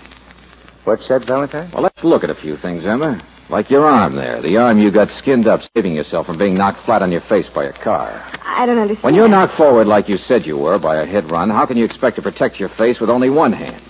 What's 0.85 1.07
that, 1.07 1.25
Valentine? 1.25 1.71
Well, 1.73 1.83
let's 1.83 2.03
look 2.03 2.23
at 2.23 2.29
a 2.29 2.35
few 2.35 2.57
things, 2.57 2.83
Emma. 2.85 3.21
Like 3.49 3.69
your 3.69 3.85
arm 3.85 4.15
there. 4.15 4.41
The 4.41 4.57
arm 4.57 4.79
you 4.79 4.91
got 4.91 5.09
skinned 5.19 5.47
up 5.47 5.61
saving 5.75 5.93
yourself 5.93 6.25
from 6.25 6.37
being 6.37 6.55
knocked 6.55 6.85
flat 6.85 7.01
on 7.01 7.11
your 7.11 7.21
face 7.29 7.45
by 7.53 7.65
a 7.65 7.83
car. 7.83 8.23
I 8.43 8.65
don't 8.65 8.77
understand. 8.77 9.03
When 9.03 9.15
you're 9.15 9.27
knocked 9.27 9.57
forward 9.57 9.87
like 9.87 10.09
you 10.09 10.17
said 10.17 10.45
you 10.45 10.57
were 10.57 10.79
by 10.79 11.01
a 11.01 11.05
head 11.05 11.29
run, 11.29 11.49
how 11.49 11.65
can 11.65 11.77
you 11.77 11.85
expect 11.85 12.15
to 12.17 12.21
protect 12.21 12.59
your 12.59 12.69
face 12.77 12.97
with 12.99 13.09
only 13.09 13.29
one 13.29 13.53
hand? 13.53 13.83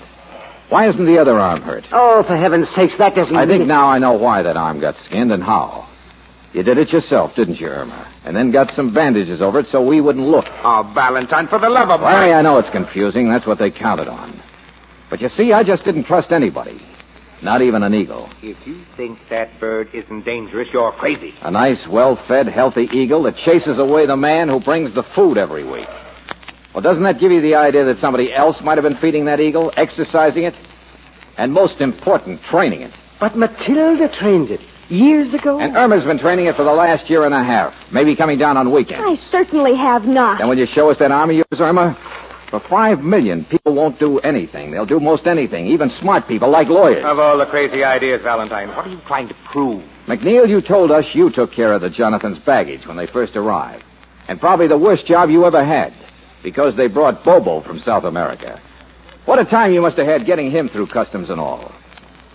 Why 0.70 0.90
isn't 0.90 1.06
the 1.06 1.20
other 1.20 1.40
arm 1.40 1.62
hurt? 1.62 1.86
Oh, 1.92 2.24
for 2.26 2.36
heaven's 2.36 2.68
sakes, 2.76 2.96
that 2.98 3.16
doesn't 3.16 3.36
I 3.36 3.46
think 3.46 3.68
now 3.68 3.88
I 3.88 4.00
know 4.00 4.14
why 4.14 4.42
that 4.42 4.58
arm 4.58 4.80
got 4.80 4.96
skinned 5.06 5.32
and 5.32 5.44
how. 5.44 5.90
You 6.54 6.64
did 6.64 6.78
it 6.78 6.90
yourself, 6.90 7.32
didn't 7.36 7.60
you, 7.60 7.68
Irma? 7.68 8.12
And 8.26 8.36
then 8.36 8.52
got 8.52 8.72
some 8.76 8.94
bandages 8.94 9.42
over 9.42 9.60
it 9.60 9.68
so 9.72 9.86
we 9.86 10.02
wouldn't 10.02 10.26
look. 10.26 10.46
Oh, 10.64 10.92
Valentine, 10.94 11.48
for 11.48 11.60
the 11.60 11.70
love 11.70 11.90
of 11.90 12.02
Larry, 12.02 12.34
I 12.34 12.42
know 12.42 12.58
it's 12.60 12.70
confusing. 12.70 13.30
That's 13.30 13.46
what 13.46 13.60
they 13.60 13.72
counted 13.72 14.08
on. 14.08 14.42
But 15.14 15.22
you 15.22 15.30
see, 15.30 15.54
I 15.54 15.64
just 15.64 15.86
didn't 15.86 16.06
trust 16.06 16.32
anybody. 16.32 16.82
Not 17.44 17.62
even 17.62 17.84
an 17.84 17.94
eagle. 17.94 18.32
If 18.42 18.58
you 18.66 18.84
think 18.98 19.20
that 19.30 19.60
bird 19.60 19.90
isn't 19.94 20.26
dangerous, 20.26 20.70
you're 20.74 20.92
crazy. 20.94 21.36
A 21.44 21.52
nice, 21.52 21.86
well-fed, 21.88 22.48
healthy 22.48 22.90
eagle 22.92 23.22
that 23.22 23.36
chases 23.46 23.78
away 23.78 24.08
the 24.08 24.18
man 24.18 24.50
who 24.50 24.60
brings 24.60 24.92
the 24.96 25.04
food 25.14 25.38
every 25.38 25.64
week. 25.64 25.86
Well, 26.74 26.82
doesn't 26.82 27.04
that 27.04 27.20
give 27.20 27.32
you 27.32 27.42
the 27.44 27.54
idea 27.54 27.86
that 27.86 28.00
somebody 28.00 28.34
else 28.34 28.58
might 28.64 28.80
have 28.80 28.84
been 28.84 28.98
feeding 29.00 29.26
that 29.26 29.40
eagle, 29.40 29.72
exercising 29.78 30.46
it? 30.46 30.56
And 31.38 31.54
most 31.54 31.80
important, 31.80 32.42
training 32.50 32.82
it. 32.82 32.92
But 33.20 33.38
Matilda 33.38 34.10
trained 34.20 34.50
it 34.50 34.62
years 34.90 35.32
ago. 35.36 35.60
And 35.60 35.78
Irma's 35.78 36.06
been 36.06 36.18
training 36.18 36.48
it 36.48 36.56
for 36.56 36.64
the 36.64 36.74
last 36.74 37.08
year 37.08 37.26
and 37.26 37.36
a 37.36 37.44
half, 37.44 37.72
maybe 37.92 38.16
coming 38.16 38.40
down 38.40 38.58
on 38.58 38.72
weekends. 38.72 39.06
I 39.06 39.32
certainly 39.32 39.76
have 39.76 40.06
not. 40.06 40.40
Then 40.40 40.50
will 40.50 40.58
you 40.58 40.66
show 40.74 40.90
us 40.90 40.98
that 40.98 41.12
arm 41.12 41.30
of 41.30 41.36
yours, 41.36 41.60
Irma? 41.60 41.96
For 42.54 42.62
five 42.70 43.00
million, 43.00 43.46
people 43.46 43.74
won't 43.74 43.98
do 43.98 44.20
anything. 44.20 44.70
They'll 44.70 44.86
do 44.86 45.00
most 45.00 45.26
anything, 45.26 45.66
even 45.66 45.90
smart 46.00 46.28
people 46.28 46.52
like 46.52 46.68
lawyers. 46.68 47.04
Of 47.04 47.18
all 47.18 47.36
the 47.36 47.48
crazy 47.48 47.84
ideas, 47.84 48.22
Valentine, 48.22 48.68
what 48.68 48.86
are 48.86 48.92
you 48.92 49.02
trying 49.08 49.28
to 49.30 49.34
prove? 49.52 49.84
McNeil, 50.08 50.48
you 50.48 50.62
told 50.62 50.92
us 50.92 51.04
you 51.14 51.32
took 51.32 51.52
care 51.52 51.74
of 51.74 51.82
the 51.82 51.90
Jonathan's 51.90 52.38
baggage 52.46 52.86
when 52.86 52.96
they 52.96 53.08
first 53.08 53.36
arrived. 53.36 53.84
And 54.28 54.40
probably 54.40 54.68
the 54.68 54.78
worst 54.78 55.08
job 55.08 55.32
you 55.32 55.46
ever 55.46 55.66
had, 55.66 55.96
because 56.44 56.78
they 56.78 56.86
brought 56.86 57.26
Bobo 57.26 57.64
from 57.64 57.80
South 57.80 58.04
America. 58.04 58.62
What 59.26 59.40
a 59.40 59.46
time 59.46 59.74
you 59.74 59.82
must 59.82 59.98
have 59.98 60.06
had 60.06 60.28
getting 60.28 60.52
him 60.52 60.70
through 60.70 60.90
customs 60.90 61.32
and 61.32 61.40
all. 61.40 61.72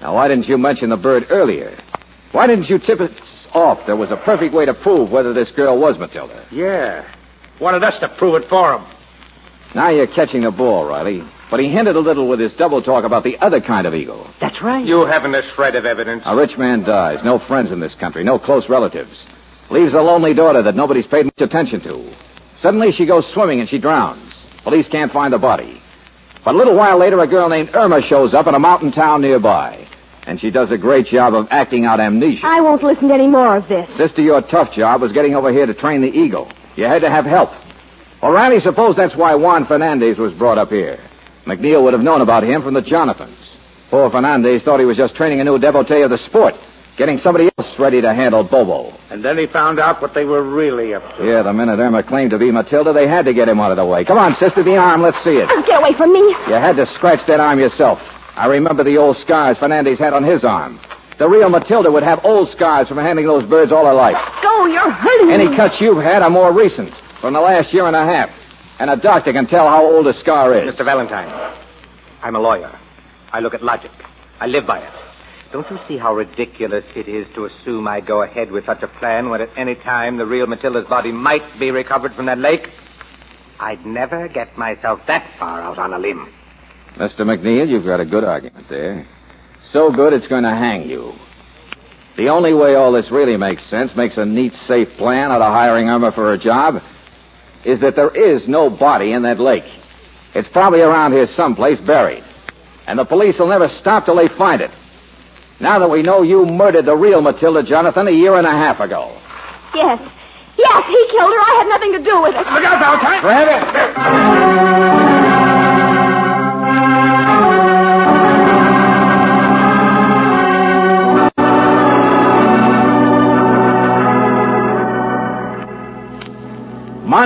Now, 0.00 0.16
why 0.16 0.26
didn't 0.26 0.48
you 0.48 0.58
mention 0.58 0.90
the 0.90 0.96
bird 0.96 1.26
earlier? 1.30 1.80
Why 2.32 2.48
didn't 2.48 2.68
you 2.68 2.80
tip 2.80 3.00
us 3.00 3.12
off 3.54 3.78
there 3.86 3.94
was 3.94 4.10
a 4.10 4.16
perfect 4.16 4.52
way 4.52 4.66
to 4.66 4.74
prove 4.74 5.12
whether 5.12 5.32
this 5.32 5.52
girl 5.54 5.78
was 5.78 5.96
Matilda? 5.96 6.44
Yeah. 6.50 7.08
Wanted 7.60 7.84
us 7.84 7.94
to 8.00 8.12
prove 8.18 8.42
it 8.42 8.48
for 8.50 8.74
him. 8.74 8.97
Now 9.74 9.90
you're 9.90 10.06
catching 10.06 10.42
the 10.42 10.50
ball, 10.50 10.86
Riley. 10.86 11.22
But 11.50 11.60
he 11.60 11.68
hinted 11.70 11.96
a 11.96 12.00
little 12.00 12.28
with 12.28 12.40
his 12.40 12.52
double 12.54 12.82
talk 12.82 13.04
about 13.04 13.24
the 13.24 13.38
other 13.38 13.60
kind 13.60 13.86
of 13.86 13.94
eagle. 13.94 14.28
That's 14.40 14.60
right. 14.62 14.84
You 14.84 15.06
haven't 15.06 15.34
a 15.34 15.42
shred 15.54 15.76
of 15.76 15.86
evidence. 15.86 16.22
A 16.26 16.36
rich 16.36 16.58
man 16.58 16.82
dies, 16.82 17.18
no 17.24 17.38
friends 17.46 17.72
in 17.72 17.80
this 17.80 17.94
country, 17.98 18.22
no 18.24 18.38
close 18.38 18.68
relatives. 18.68 19.16
Leaves 19.70 19.94
a 19.94 20.00
lonely 20.00 20.34
daughter 20.34 20.62
that 20.62 20.74
nobody's 20.74 21.06
paid 21.06 21.26
much 21.26 21.40
attention 21.40 21.80
to. 21.82 22.14
Suddenly 22.60 22.92
she 22.92 23.06
goes 23.06 23.24
swimming 23.32 23.60
and 23.60 23.68
she 23.68 23.78
drowns. 23.78 24.32
Police 24.64 24.88
can't 24.90 25.12
find 25.12 25.32
the 25.32 25.38
body. 25.38 25.80
But 26.44 26.54
a 26.54 26.58
little 26.58 26.76
while 26.76 26.98
later, 26.98 27.20
a 27.20 27.26
girl 27.26 27.48
named 27.48 27.70
Irma 27.74 28.00
shows 28.08 28.34
up 28.34 28.46
in 28.46 28.54
a 28.54 28.58
mountain 28.58 28.92
town 28.92 29.22
nearby. 29.22 29.86
And 30.26 30.40
she 30.40 30.50
does 30.50 30.70
a 30.70 30.76
great 30.76 31.06
job 31.06 31.34
of 31.34 31.46
acting 31.50 31.84
out 31.84 32.00
amnesia. 32.00 32.44
I 32.44 32.60
won't 32.60 32.82
listen 32.82 33.08
to 33.08 33.14
any 33.14 33.26
more 33.26 33.56
of 33.56 33.68
this. 33.68 33.88
Sister, 33.96 34.20
your 34.20 34.42
tough 34.42 34.72
job 34.74 35.00
was 35.00 35.12
getting 35.12 35.34
over 35.34 35.52
here 35.52 35.66
to 35.66 35.74
train 35.74 36.02
the 36.02 36.08
eagle. 36.08 36.52
You 36.76 36.84
had 36.84 37.00
to 37.00 37.10
have 37.10 37.24
help. 37.24 37.50
Well, 38.22 38.32
Riley, 38.32 38.60
suppose 38.60 38.96
that's 38.96 39.16
why 39.16 39.34
Juan 39.34 39.66
Fernandez 39.66 40.18
was 40.18 40.32
brought 40.34 40.58
up 40.58 40.70
here. 40.70 40.98
McNeil 41.46 41.82
would 41.84 41.92
have 41.92 42.02
known 42.02 42.20
about 42.20 42.42
him 42.44 42.62
from 42.62 42.74
the 42.74 42.82
Jonathans. 42.82 43.38
Poor 43.90 44.10
Fernandez 44.10 44.62
thought 44.64 44.80
he 44.80 44.86
was 44.86 44.96
just 44.96 45.14
training 45.14 45.40
a 45.40 45.44
new 45.44 45.58
devotee 45.58 46.02
of 46.02 46.10
the 46.10 46.18
sport, 46.26 46.54
getting 46.98 47.16
somebody 47.18 47.48
else 47.56 47.68
ready 47.78 48.02
to 48.02 48.12
handle 48.12 48.42
Bobo. 48.44 48.92
And 49.10 49.24
then 49.24 49.38
he 49.38 49.46
found 49.46 49.78
out 49.78 50.02
what 50.02 50.14
they 50.14 50.24
were 50.24 50.42
really 50.42 50.94
up 50.94 51.02
to. 51.16 51.24
Yeah, 51.24 51.42
the 51.42 51.52
minute 51.52 51.78
Irma 51.78 52.02
claimed 52.02 52.32
to 52.32 52.38
be 52.38 52.50
Matilda, 52.50 52.92
they 52.92 53.08
had 53.08 53.24
to 53.24 53.32
get 53.32 53.48
him 53.48 53.60
out 53.60 53.70
of 53.70 53.76
the 53.78 53.86
way. 53.86 54.04
Come 54.04 54.18
on, 54.18 54.34
sister, 54.34 54.62
the 54.62 54.76
arm. 54.76 55.00
Let's 55.00 55.16
see 55.24 55.38
it. 55.38 55.48
Oh, 55.48 55.62
get 55.64 55.80
away 55.80 55.96
from 55.96 56.12
me. 56.12 56.20
You 56.48 56.58
had 56.58 56.76
to 56.76 56.86
scratch 56.98 57.20
that 57.28 57.40
arm 57.40 57.60
yourself. 57.60 57.98
I 58.36 58.46
remember 58.46 58.84
the 58.84 58.96
old 58.98 59.16
scars 59.18 59.56
Fernandez 59.58 59.98
had 59.98 60.12
on 60.12 60.22
his 60.24 60.44
arm. 60.44 60.80
The 61.18 61.28
real 61.28 61.48
Matilda 61.48 61.90
would 61.90 62.02
have 62.04 62.20
old 62.24 62.48
scars 62.50 62.86
from 62.88 62.98
handling 62.98 63.26
those 63.26 63.42
birds 63.48 63.72
all 63.72 63.86
her 63.86 63.94
life. 63.94 64.14
Go, 64.42 64.66
you're 64.66 64.90
hurting 64.90 65.28
me. 65.28 65.34
Any 65.34 65.48
me. 65.48 65.56
cuts 65.56 65.76
you've 65.80 66.02
had 66.02 66.22
are 66.22 66.30
more 66.30 66.52
recent, 66.54 66.92
from 67.20 67.34
the 67.34 67.40
last 67.40 67.72
year 67.72 67.86
and 67.86 67.96
a 67.96 68.04
half. 68.04 68.30
And 68.78 68.90
a 68.90 68.96
doctor 68.96 69.32
can 69.32 69.46
tell 69.46 69.68
how 69.68 69.84
old 69.84 70.06
a 70.06 70.14
scar 70.20 70.54
is. 70.54 70.72
Mr. 70.72 70.84
Valentine, 70.84 71.28
I'm 72.22 72.36
a 72.36 72.40
lawyer. 72.40 72.78
I 73.32 73.40
look 73.40 73.54
at 73.54 73.62
logic. 73.62 73.90
I 74.40 74.46
live 74.46 74.66
by 74.66 74.78
it. 74.78 74.92
Don't 75.52 75.68
you 75.70 75.78
see 75.88 75.96
how 75.96 76.14
ridiculous 76.14 76.84
it 76.94 77.08
is 77.08 77.26
to 77.34 77.46
assume 77.46 77.88
I'd 77.88 78.06
go 78.06 78.22
ahead 78.22 78.52
with 78.52 78.66
such 78.66 78.82
a 78.82 78.88
plan 78.88 79.30
when 79.30 79.40
at 79.40 79.48
any 79.56 79.74
time 79.76 80.18
the 80.18 80.26
real 80.26 80.46
Matilda's 80.46 80.86
body 80.88 81.10
might 81.10 81.58
be 81.58 81.70
recovered 81.70 82.14
from 82.14 82.26
that 82.26 82.38
lake? 82.38 82.68
I'd 83.58 83.84
never 83.84 84.28
get 84.28 84.56
myself 84.56 85.00
that 85.08 85.26
far 85.38 85.60
out 85.60 85.78
on 85.78 85.92
a 85.92 85.98
limb. 85.98 86.32
Mr. 86.96 87.20
McNeil, 87.20 87.68
you've 87.68 87.84
got 87.84 87.98
a 87.98 88.04
good 88.04 88.24
argument 88.24 88.66
there. 88.68 89.06
So 89.72 89.90
good 89.90 90.12
it's 90.12 90.28
going 90.28 90.44
to 90.44 90.50
hang 90.50 90.88
you. 90.88 91.12
The 92.16 92.28
only 92.28 92.52
way 92.52 92.74
all 92.74 92.92
this 92.92 93.10
really 93.10 93.36
makes 93.36 93.68
sense, 93.70 93.92
makes 93.96 94.16
a 94.16 94.24
neat, 94.24 94.52
safe 94.66 94.88
plan 94.98 95.30
out 95.30 95.40
of 95.40 95.52
hiring 95.52 95.88
Irma 95.88 96.12
for 96.12 96.32
a 96.32 96.38
job, 96.38 96.82
is 97.64 97.80
that 97.80 97.96
there 97.96 98.10
is 98.10 98.42
no 98.46 98.70
body 98.70 99.12
in 99.12 99.22
that 99.22 99.40
lake. 99.40 99.64
It's 100.34 100.48
probably 100.52 100.80
around 100.80 101.12
here 101.12 101.26
someplace 101.36 101.78
buried. 101.86 102.24
And 102.86 102.98
the 102.98 103.04
police 103.04 103.36
will 103.38 103.48
never 103.48 103.68
stop 103.80 104.04
till 104.06 104.16
they 104.16 104.28
find 104.36 104.60
it. 104.60 104.70
Now 105.60 105.78
that 105.78 105.90
we 105.90 106.02
know 106.02 106.22
you 106.22 106.46
murdered 106.46 106.86
the 106.86 106.94
real 106.94 107.20
Matilda 107.20 107.62
Jonathan 107.62 108.06
a 108.06 108.12
year 108.12 108.36
and 108.36 108.46
a 108.46 108.50
half 108.50 108.80
ago. 108.80 109.20
Yes. 109.74 110.00
Yes, 110.56 110.82
he 110.86 111.06
killed 111.10 111.32
her. 111.32 111.40
I 111.40 111.54
had 111.58 111.68
nothing 111.68 111.92
to 111.92 112.02
do 112.02 112.22
with 112.22 112.34
it. 112.34 112.46
Look 112.52 112.64
out, 112.64 112.78
Valentine! 112.80 113.20
Grab 113.22 113.48
it! 115.32 115.37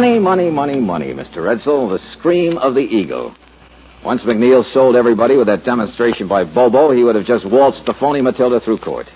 Money, 0.03 0.19
money, 0.19 0.51
money, 0.51 0.81
money, 0.81 1.13
Mr. 1.13 1.47
Edsel. 1.47 1.89
The 1.89 2.01
scream 2.19 2.59
of 2.59 2.75
the 2.75 2.81
eagle. 2.81 3.37
Once 4.05 4.21
McNeil 4.23 4.65
sold 4.75 4.97
everybody 4.97 5.37
with 5.37 5.47
that 5.47 5.65
demonstration 5.65 6.27
by 6.27 6.43
Bobo, 6.43 6.91
he 6.91 7.05
would 7.05 7.15
have 7.15 7.25
just 7.25 7.49
waltzed 7.49 7.87
the 7.87 7.95
phony 8.01 8.21
Matilda 8.21 8.59
through 8.65 8.79
court. 8.79 9.07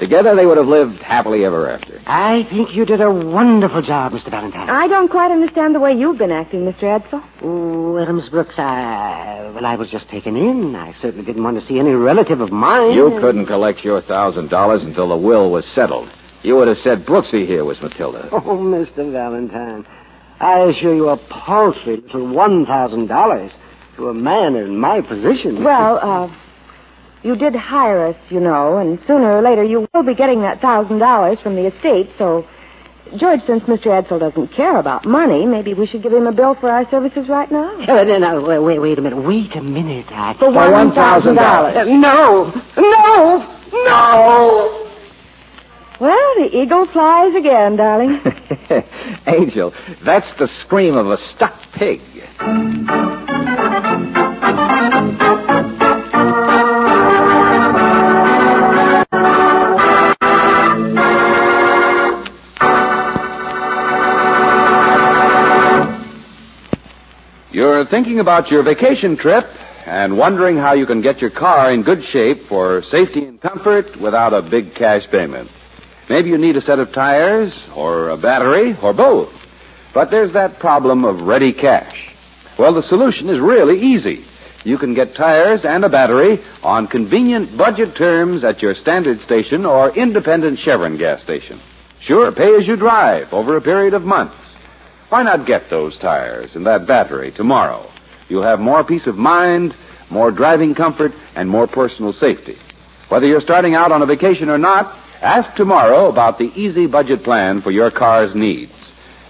Together, 0.00 0.34
they 0.34 0.44
would 0.44 0.56
have 0.56 0.66
lived 0.66 1.00
happily 1.00 1.44
ever 1.44 1.70
after. 1.70 2.02
I 2.08 2.42
think 2.50 2.74
you 2.74 2.84
did 2.84 3.00
a 3.00 3.08
wonderful 3.08 3.82
job, 3.82 4.10
Mr. 4.10 4.32
Valentine. 4.32 4.68
I 4.68 4.88
don't 4.88 5.08
quite 5.08 5.30
understand 5.30 5.76
the 5.76 5.78
way 5.78 5.92
you've 5.92 6.18
been 6.18 6.32
acting, 6.32 6.62
Mr. 6.62 6.82
Edsel. 6.82 7.22
Oh, 7.40 7.92
well, 7.92 8.12
Miss 8.12 8.28
Brooks, 8.28 8.58
I... 8.58 9.48
Well, 9.54 9.64
I 9.64 9.76
was 9.76 9.90
just 9.90 10.08
taken 10.08 10.34
in. 10.34 10.74
I 10.74 10.92
certainly 11.00 11.24
didn't 11.24 11.44
want 11.44 11.60
to 11.60 11.64
see 11.64 11.78
any 11.78 11.92
relative 11.92 12.40
of 12.40 12.50
mine. 12.50 12.94
You 12.96 13.16
couldn't 13.20 13.46
collect 13.46 13.84
your 13.84 14.02
thousand 14.02 14.48
dollars 14.48 14.82
until 14.82 15.08
the 15.08 15.16
will 15.16 15.52
was 15.52 15.64
settled. 15.72 16.10
You 16.42 16.56
would 16.56 16.66
have 16.66 16.78
said 16.78 17.06
Brooksy 17.06 17.46
here 17.46 17.64
was 17.64 17.80
Matilda. 17.80 18.28
Oh, 18.32 18.58
Mr. 18.58 19.12
Valentine, 19.12 19.86
I 20.42 20.58
assure 20.58 20.94
you 20.94 21.08
a 21.08 21.16
paltry 21.16 21.98
little 21.98 22.26
$1,000 22.26 23.52
to 23.96 24.08
a 24.08 24.14
man 24.14 24.56
in 24.56 24.76
my 24.76 25.00
position. 25.00 25.62
Well, 25.62 25.98
uh, 26.02 26.34
you 27.22 27.36
did 27.36 27.54
hire 27.54 28.08
us, 28.08 28.16
you 28.28 28.40
know, 28.40 28.78
and 28.78 28.98
sooner 29.06 29.38
or 29.38 29.42
later 29.42 29.62
you 29.62 29.86
will 29.94 30.02
be 30.02 30.14
getting 30.14 30.42
that 30.42 30.60
thousand 30.60 30.98
dollars 30.98 31.38
from 31.42 31.54
the 31.54 31.68
estate, 31.68 32.10
so. 32.18 32.44
George, 33.18 33.40
since 33.46 33.62
Mr. 33.64 33.88
Edsel 33.88 34.18
doesn't 34.18 34.54
care 34.56 34.78
about 34.78 35.04
money, 35.04 35.44
maybe 35.44 35.74
we 35.74 35.86
should 35.86 36.02
give 36.02 36.14
him 36.14 36.26
a 36.26 36.32
bill 36.32 36.56
for 36.58 36.70
our 36.70 36.88
services 36.90 37.28
right 37.28 37.50
now. 37.52 37.78
Uh, 37.82 38.04
no, 38.04 38.16
no, 38.18 38.40
wait, 38.42 38.58
wait, 38.58 38.78
wait 38.78 38.98
a 38.98 39.02
minute. 39.02 39.22
Wait 39.22 39.54
a 39.54 39.60
minute. 39.60 40.06
I... 40.08 40.34
For 40.38 40.50
one 40.50 40.94
thousand 40.94 41.34
dollars. 41.34 41.76
Uh, 41.76 41.84
no! 41.84 42.50
No! 42.78 43.58
No! 43.70 44.71
Well, 46.02 46.34
the 46.34 46.48
eagle 46.52 46.88
flies 46.92 47.32
again, 47.36 47.76
darling. 47.76 48.20
Angel, 49.28 49.72
that's 50.04 50.28
the 50.36 50.48
scream 50.64 50.96
of 50.96 51.06
a 51.06 51.16
stuck 51.16 51.54
pig. 51.74 52.00
You're 67.52 67.86
thinking 67.86 68.18
about 68.18 68.50
your 68.50 68.64
vacation 68.64 69.16
trip 69.16 69.44
and 69.86 70.18
wondering 70.18 70.56
how 70.56 70.72
you 70.72 70.84
can 70.84 71.00
get 71.00 71.20
your 71.20 71.30
car 71.30 71.70
in 71.72 71.84
good 71.84 72.02
shape 72.10 72.48
for 72.48 72.82
safety 72.90 73.24
and 73.24 73.40
comfort 73.40 74.00
without 74.00 74.34
a 74.34 74.42
big 74.42 74.74
cash 74.74 75.02
payment. 75.12 75.48
Maybe 76.12 76.28
you 76.28 76.36
need 76.36 76.58
a 76.58 76.60
set 76.60 76.78
of 76.78 76.92
tires 76.92 77.50
or 77.74 78.10
a 78.10 78.18
battery 78.18 78.76
or 78.82 78.92
both. 78.92 79.30
But 79.94 80.10
there's 80.10 80.34
that 80.34 80.58
problem 80.58 81.06
of 81.06 81.26
ready 81.26 81.54
cash. 81.54 81.96
Well, 82.58 82.74
the 82.74 82.82
solution 82.82 83.30
is 83.30 83.40
really 83.40 83.80
easy. 83.80 84.22
You 84.62 84.76
can 84.76 84.94
get 84.94 85.16
tires 85.16 85.62
and 85.64 85.86
a 85.86 85.88
battery 85.88 86.38
on 86.62 86.88
convenient 86.88 87.56
budget 87.56 87.96
terms 87.96 88.44
at 88.44 88.60
your 88.60 88.74
standard 88.74 89.22
station 89.22 89.64
or 89.64 89.96
independent 89.96 90.58
Chevron 90.58 90.98
gas 90.98 91.22
station. 91.22 91.62
Sure, 92.06 92.30
pay 92.30 92.56
as 92.60 92.66
you 92.66 92.76
drive 92.76 93.32
over 93.32 93.56
a 93.56 93.62
period 93.62 93.94
of 93.94 94.02
months. 94.02 94.36
Why 95.08 95.22
not 95.22 95.46
get 95.46 95.70
those 95.70 95.96
tires 95.96 96.50
and 96.54 96.66
that 96.66 96.86
battery 96.86 97.32
tomorrow? 97.34 97.90
You'll 98.28 98.42
have 98.42 98.60
more 98.60 98.84
peace 98.84 99.06
of 99.06 99.14
mind, 99.14 99.72
more 100.10 100.30
driving 100.30 100.74
comfort, 100.74 101.12
and 101.36 101.48
more 101.48 101.66
personal 101.66 102.12
safety. 102.12 102.56
Whether 103.08 103.28
you're 103.28 103.40
starting 103.40 103.74
out 103.74 103.92
on 103.92 104.02
a 104.02 104.06
vacation 104.06 104.50
or 104.50 104.58
not, 104.58 104.98
ask 105.22 105.54
tomorrow 105.56 106.10
about 106.10 106.38
the 106.38 106.50
easy 106.54 106.86
budget 106.86 107.24
plan 107.24 107.62
for 107.62 107.70
your 107.70 107.90
car's 107.90 108.34
needs. 108.34 108.72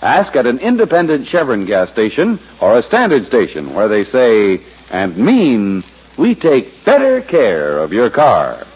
Ask 0.00 0.34
at 0.34 0.46
an 0.46 0.58
independent 0.58 1.28
Chevron 1.28 1.66
gas 1.66 1.90
station 1.90 2.40
or 2.60 2.78
a 2.78 2.82
standard 2.82 3.26
station 3.26 3.74
where 3.74 3.88
they 3.88 4.04
say 4.10 4.64
and 4.90 5.16
mean 5.16 5.84
we 6.18 6.34
take 6.34 6.84
better 6.84 7.22
care 7.22 7.78
of 7.78 7.92
your 7.92 8.10
car. 8.10 8.66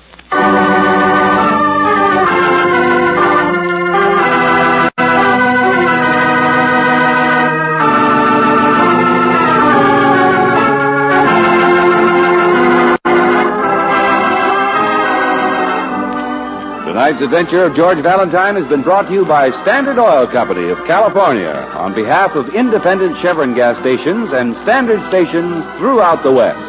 Tonight's 17.07 17.23
adventure 17.23 17.63
of 17.63 17.79
George 17.79 18.03
Valentine 18.03 18.59
has 18.59 18.67
been 18.67 18.83
brought 18.83 19.07
to 19.07 19.15
you 19.15 19.23
by 19.23 19.55
Standard 19.63 19.95
Oil 19.95 20.27
Company 20.27 20.75
of 20.75 20.87
California 20.91 21.55
on 21.79 21.95
behalf 21.95 22.35
of 22.35 22.51
independent 22.51 23.15
Chevron 23.23 23.55
gas 23.55 23.79
stations 23.79 24.35
and 24.35 24.59
standard 24.67 24.99
stations 25.07 25.63
throughout 25.79 26.27
the 26.27 26.35
West. 26.35 26.67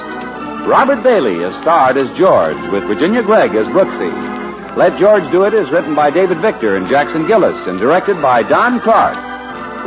Robert 0.69 1.01
Bailey 1.01 1.41
is 1.41 1.57
starred 1.65 1.97
as 1.97 2.05
George 2.21 2.61
with 2.69 2.85
Virginia 2.85 3.25
Gregg 3.25 3.57
as 3.57 3.65
Brooksy. 3.73 4.13
Let 4.77 5.01
George 5.01 5.25
Do 5.33 5.41
It 5.49 5.57
is 5.57 5.73
written 5.73 5.97
by 5.97 6.13
David 6.13 6.37
Victor 6.37 6.77
and 6.77 6.85
Jackson 6.85 7.25
Gillis 7.25 7.57
and 7.65 7.81
directed 7.81 8.21
by 8.21 8.45
Don 8.45 8.77
Clark. 8.85 9.17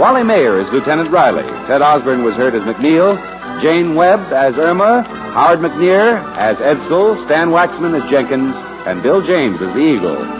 Wally 0.02 0.26
Maher 0.26 0.58
is 0.58 0.66
Lieutenant 0.74 1.14
Riley. 1.14 1.46
Ted 1.70 1.78
Osborne 1.78 2.26
was 2.26 2.34
heard 2.34 2.58
as 2.58 2.66
McNeil. 2.66 3.14
Jane 3.62 3.94
Webb 3.94 4.34
as 4.34 4.58
Irma. 4.58 5.06
Howard 5.30 5.62
McNear 5.62 6.18
as 6.34 6.58
Edsel. 6.58 7.22
Stan 7.30 7.54
Waxman 7.54 7.94
as 7.94 8.10
Jenkins. 8.10 8.50
And 8.80 9.00
Bill 9.04 9.22
James 9.22 9.62
as 9.62 9.70
the 9.74 9.78
Eagle. 9.78 10.39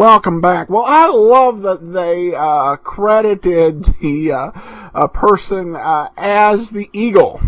Welcome 0.00 0.40
back. 0.40 0.70
Well, 0.70 0.86
I 0.86 1.08
love 1.08 1.60
that 1.60 1.92
they 1.92 2.34
uh, 2.34 2.76
credited 2.76 3.84
the 4.00 4.32
uh, 4.32 5.06
person 5.08 5.76
uh, 5.76 6.08
as 6.16 6.70
the 6.70 6.88
eagle. 6.94 7.38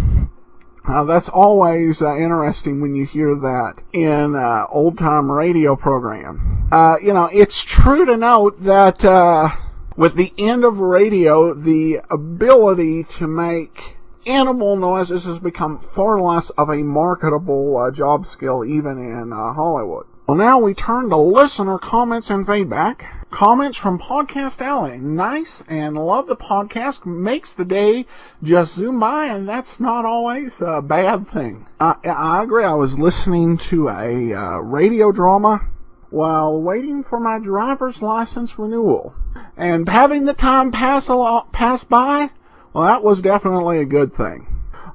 Uh, 0.87 1.05
that's 1.05 1.31
always 1.31 2.03
uh, 2.03 2.15
interesting 2.15 2.83
when 2.83 2.95
you 2.95 3.07
hear 3.07 3.35
that 3.37 3.77
in 3.95 4.35
uh, 4.35 4.67
old 4.69 4.99
time 4.99 5.33
radio 5.33 5.77
programs. 5.77 6.45
Uh, 6.71 6.99
you 7.03 7.15
know, 7.15 7.31
it's 7.33 7.65
true 7.65 8.05
to 8.05 8.19
note 8.19 8.63
that 8.63 9.03
uh, 9.03 9.49
with 9.97 10.17
the 10.17 10.35
end 10.37 10.63
of 10.67 10.79
radio, 10.79 11.55
the 11.55 12.01
ability 12.11 13.05
to 13.05 13.27
make 13.27 13.97
animal 14.27 14.77
noises 14.77 15.25
has 15.25 15.41
become 15.41 15.79
far 15.79 16.21
less 16.21 16.51
of 16.51 16.69
a 16.69 16.83
marketable 16.83 17.91
job 17.93 18.27
skill 18.27 18.63
even 18.63 18.99
in 18.99 19.31
Hollywood. 19.31 20.05
Well, 20.25 20.37
now 20.37 20.61
we 20.61 20.73
turn 20.73 21.11
to 21.11 21.17
listener 21.17 21.79
comments 21.79 22.31
and 22.31 22.47
feedback. 22.47 23.27
Comments 23.33 23.77
from 23.77 23.99
Podcast 23.99 24.61
Alley. 24.63 24.99
Nice 24.99 25.65
and 25.67 25.97
love 25.97 26.29
the 26.29 26.37
podcast. 26.37 27.05
Makes 27.05 27.55
the 27.55 27.65
day 27.65 28.07
just 28.41 28.77
zoom 28.77 29.01
by, 29.01 29.27
and 29.27 29.49
that's 29.49 29.81
not 29.81 30.05
always 30.05 30.63
a 30.65 30.81
bad 30.81 31.29
thing. 31.29 31.67
I, 31.81 31.97
I 32.05 32.45
agree. 32.45 32.63
I 32.63 32.75
was 32.75 33.01
listening 33.01 33.59
to 33.59 33.89
a 33.89 34.33
uh, 34.33 34.59
radio 34.59 35.11
drama 35.11 35.67
while 36.11 36.63
waiting 36.63 37.03
for 37.03 37.19
my 37.19 37.41
driver's 37.41 38.01
license 38.01 38.57
renewal, 38.61 39.15
and 39.57 39.89
having 39.89 40.25
the 40.25 40.35
time 40.35 40.71
pass 40.71 41.09
a 41.09 41.17
lot, 41.17 41.53
pass 41.53 41.83
by. 41.83 42.31
Well, 42.73 42.85
that 42.85 43.03
was 43.03 43.23
definitely 43.23 43.81
a 43.81 43.85
good 43.85 44.15
thing. 44.15 44.47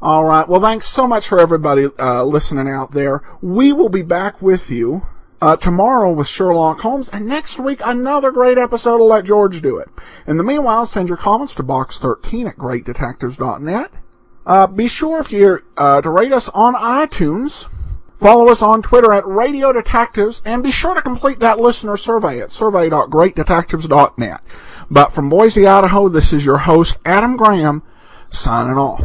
All 0.01 0.23
right. 0.23 0.47
Well, 0.47 0.61
thanks 0.61 0.87
so 0.87 1.05
much 1.05 1.27
for 1.27 1.37
everybody 1.37 1.89
uh, 1.99 2.23
listening 2.23 2.69
out 2.69 2.91
there. 2.91 3.23
We 3.41 3.73
will 3.73 3.89
be 3.89 4.03
back 4.03 4.41
with 4.41 4.71
you 4.71 5.05
uh, 5.41 5.55
tomorrow 5.57 6.11
with 6.11 6.27
Sherlock 6.27 6.79
Holmes, 6.79 7.09
and 7.09 7.27
next 7.27 7.59
week 7.59 7.81
another 7.85 8.31
great 8.31 8.57
episode 8.57 9.01
of 9.01 9.07
Let 9.07 9.25
George 9.25 9.61
Do 9.61 9.77
It. 9.77 9.89
In 10.25 10.37
the 10.37 10.43
meanwhile, 10.43 10.85
send 10.85 11.09
your 11.09 11.17
comments 11.17 11.55
to 11.55 11.63
box13 11.63 12.47
at 12.49 12.57
greatdetectives.net. 12.57 13.91
Uh, 14.45 14.67
be 14.67 14.87
sure 14.87 15.19
if 15.19 15.31
you're 15.31 15.63
uh, 15.75 16.01
to 16.01 16.09
rate 16.09 16.31
us 16.31 16.49
on 16.49 16.73
iTunes. 16.75 17.67
Follow 18.19 18.49
us 18.49 18.63
on 18.63 18.81
Twitter 18.81 19.13
at 19.13 19.27
Radio 19.27 19.71
Detectives, 19.71 20.41
and 20.43 20.63
be 20.63 20.71
sure 20.71 20.95
to 20.95 21.01
complete 21.01 21.39
that 21.39 21.59
listener 21.59 21.97
survey 21.97 22.39
at 22.41 22.51
survey.greatdetectives.net. 22.51 24.41
But 24.89 25.13
from 25.13 25.29
Boise, 25.29 25.67
Idaho, 25.67 26.09
this 26.09 26.33
is 26.33 26.45
your 26.45 26.59
host, 26.59 26.97
Adam 27.05 27.37
Graham, 27.37 27.83
signing 28.29 28.77
off. 28.77 29.03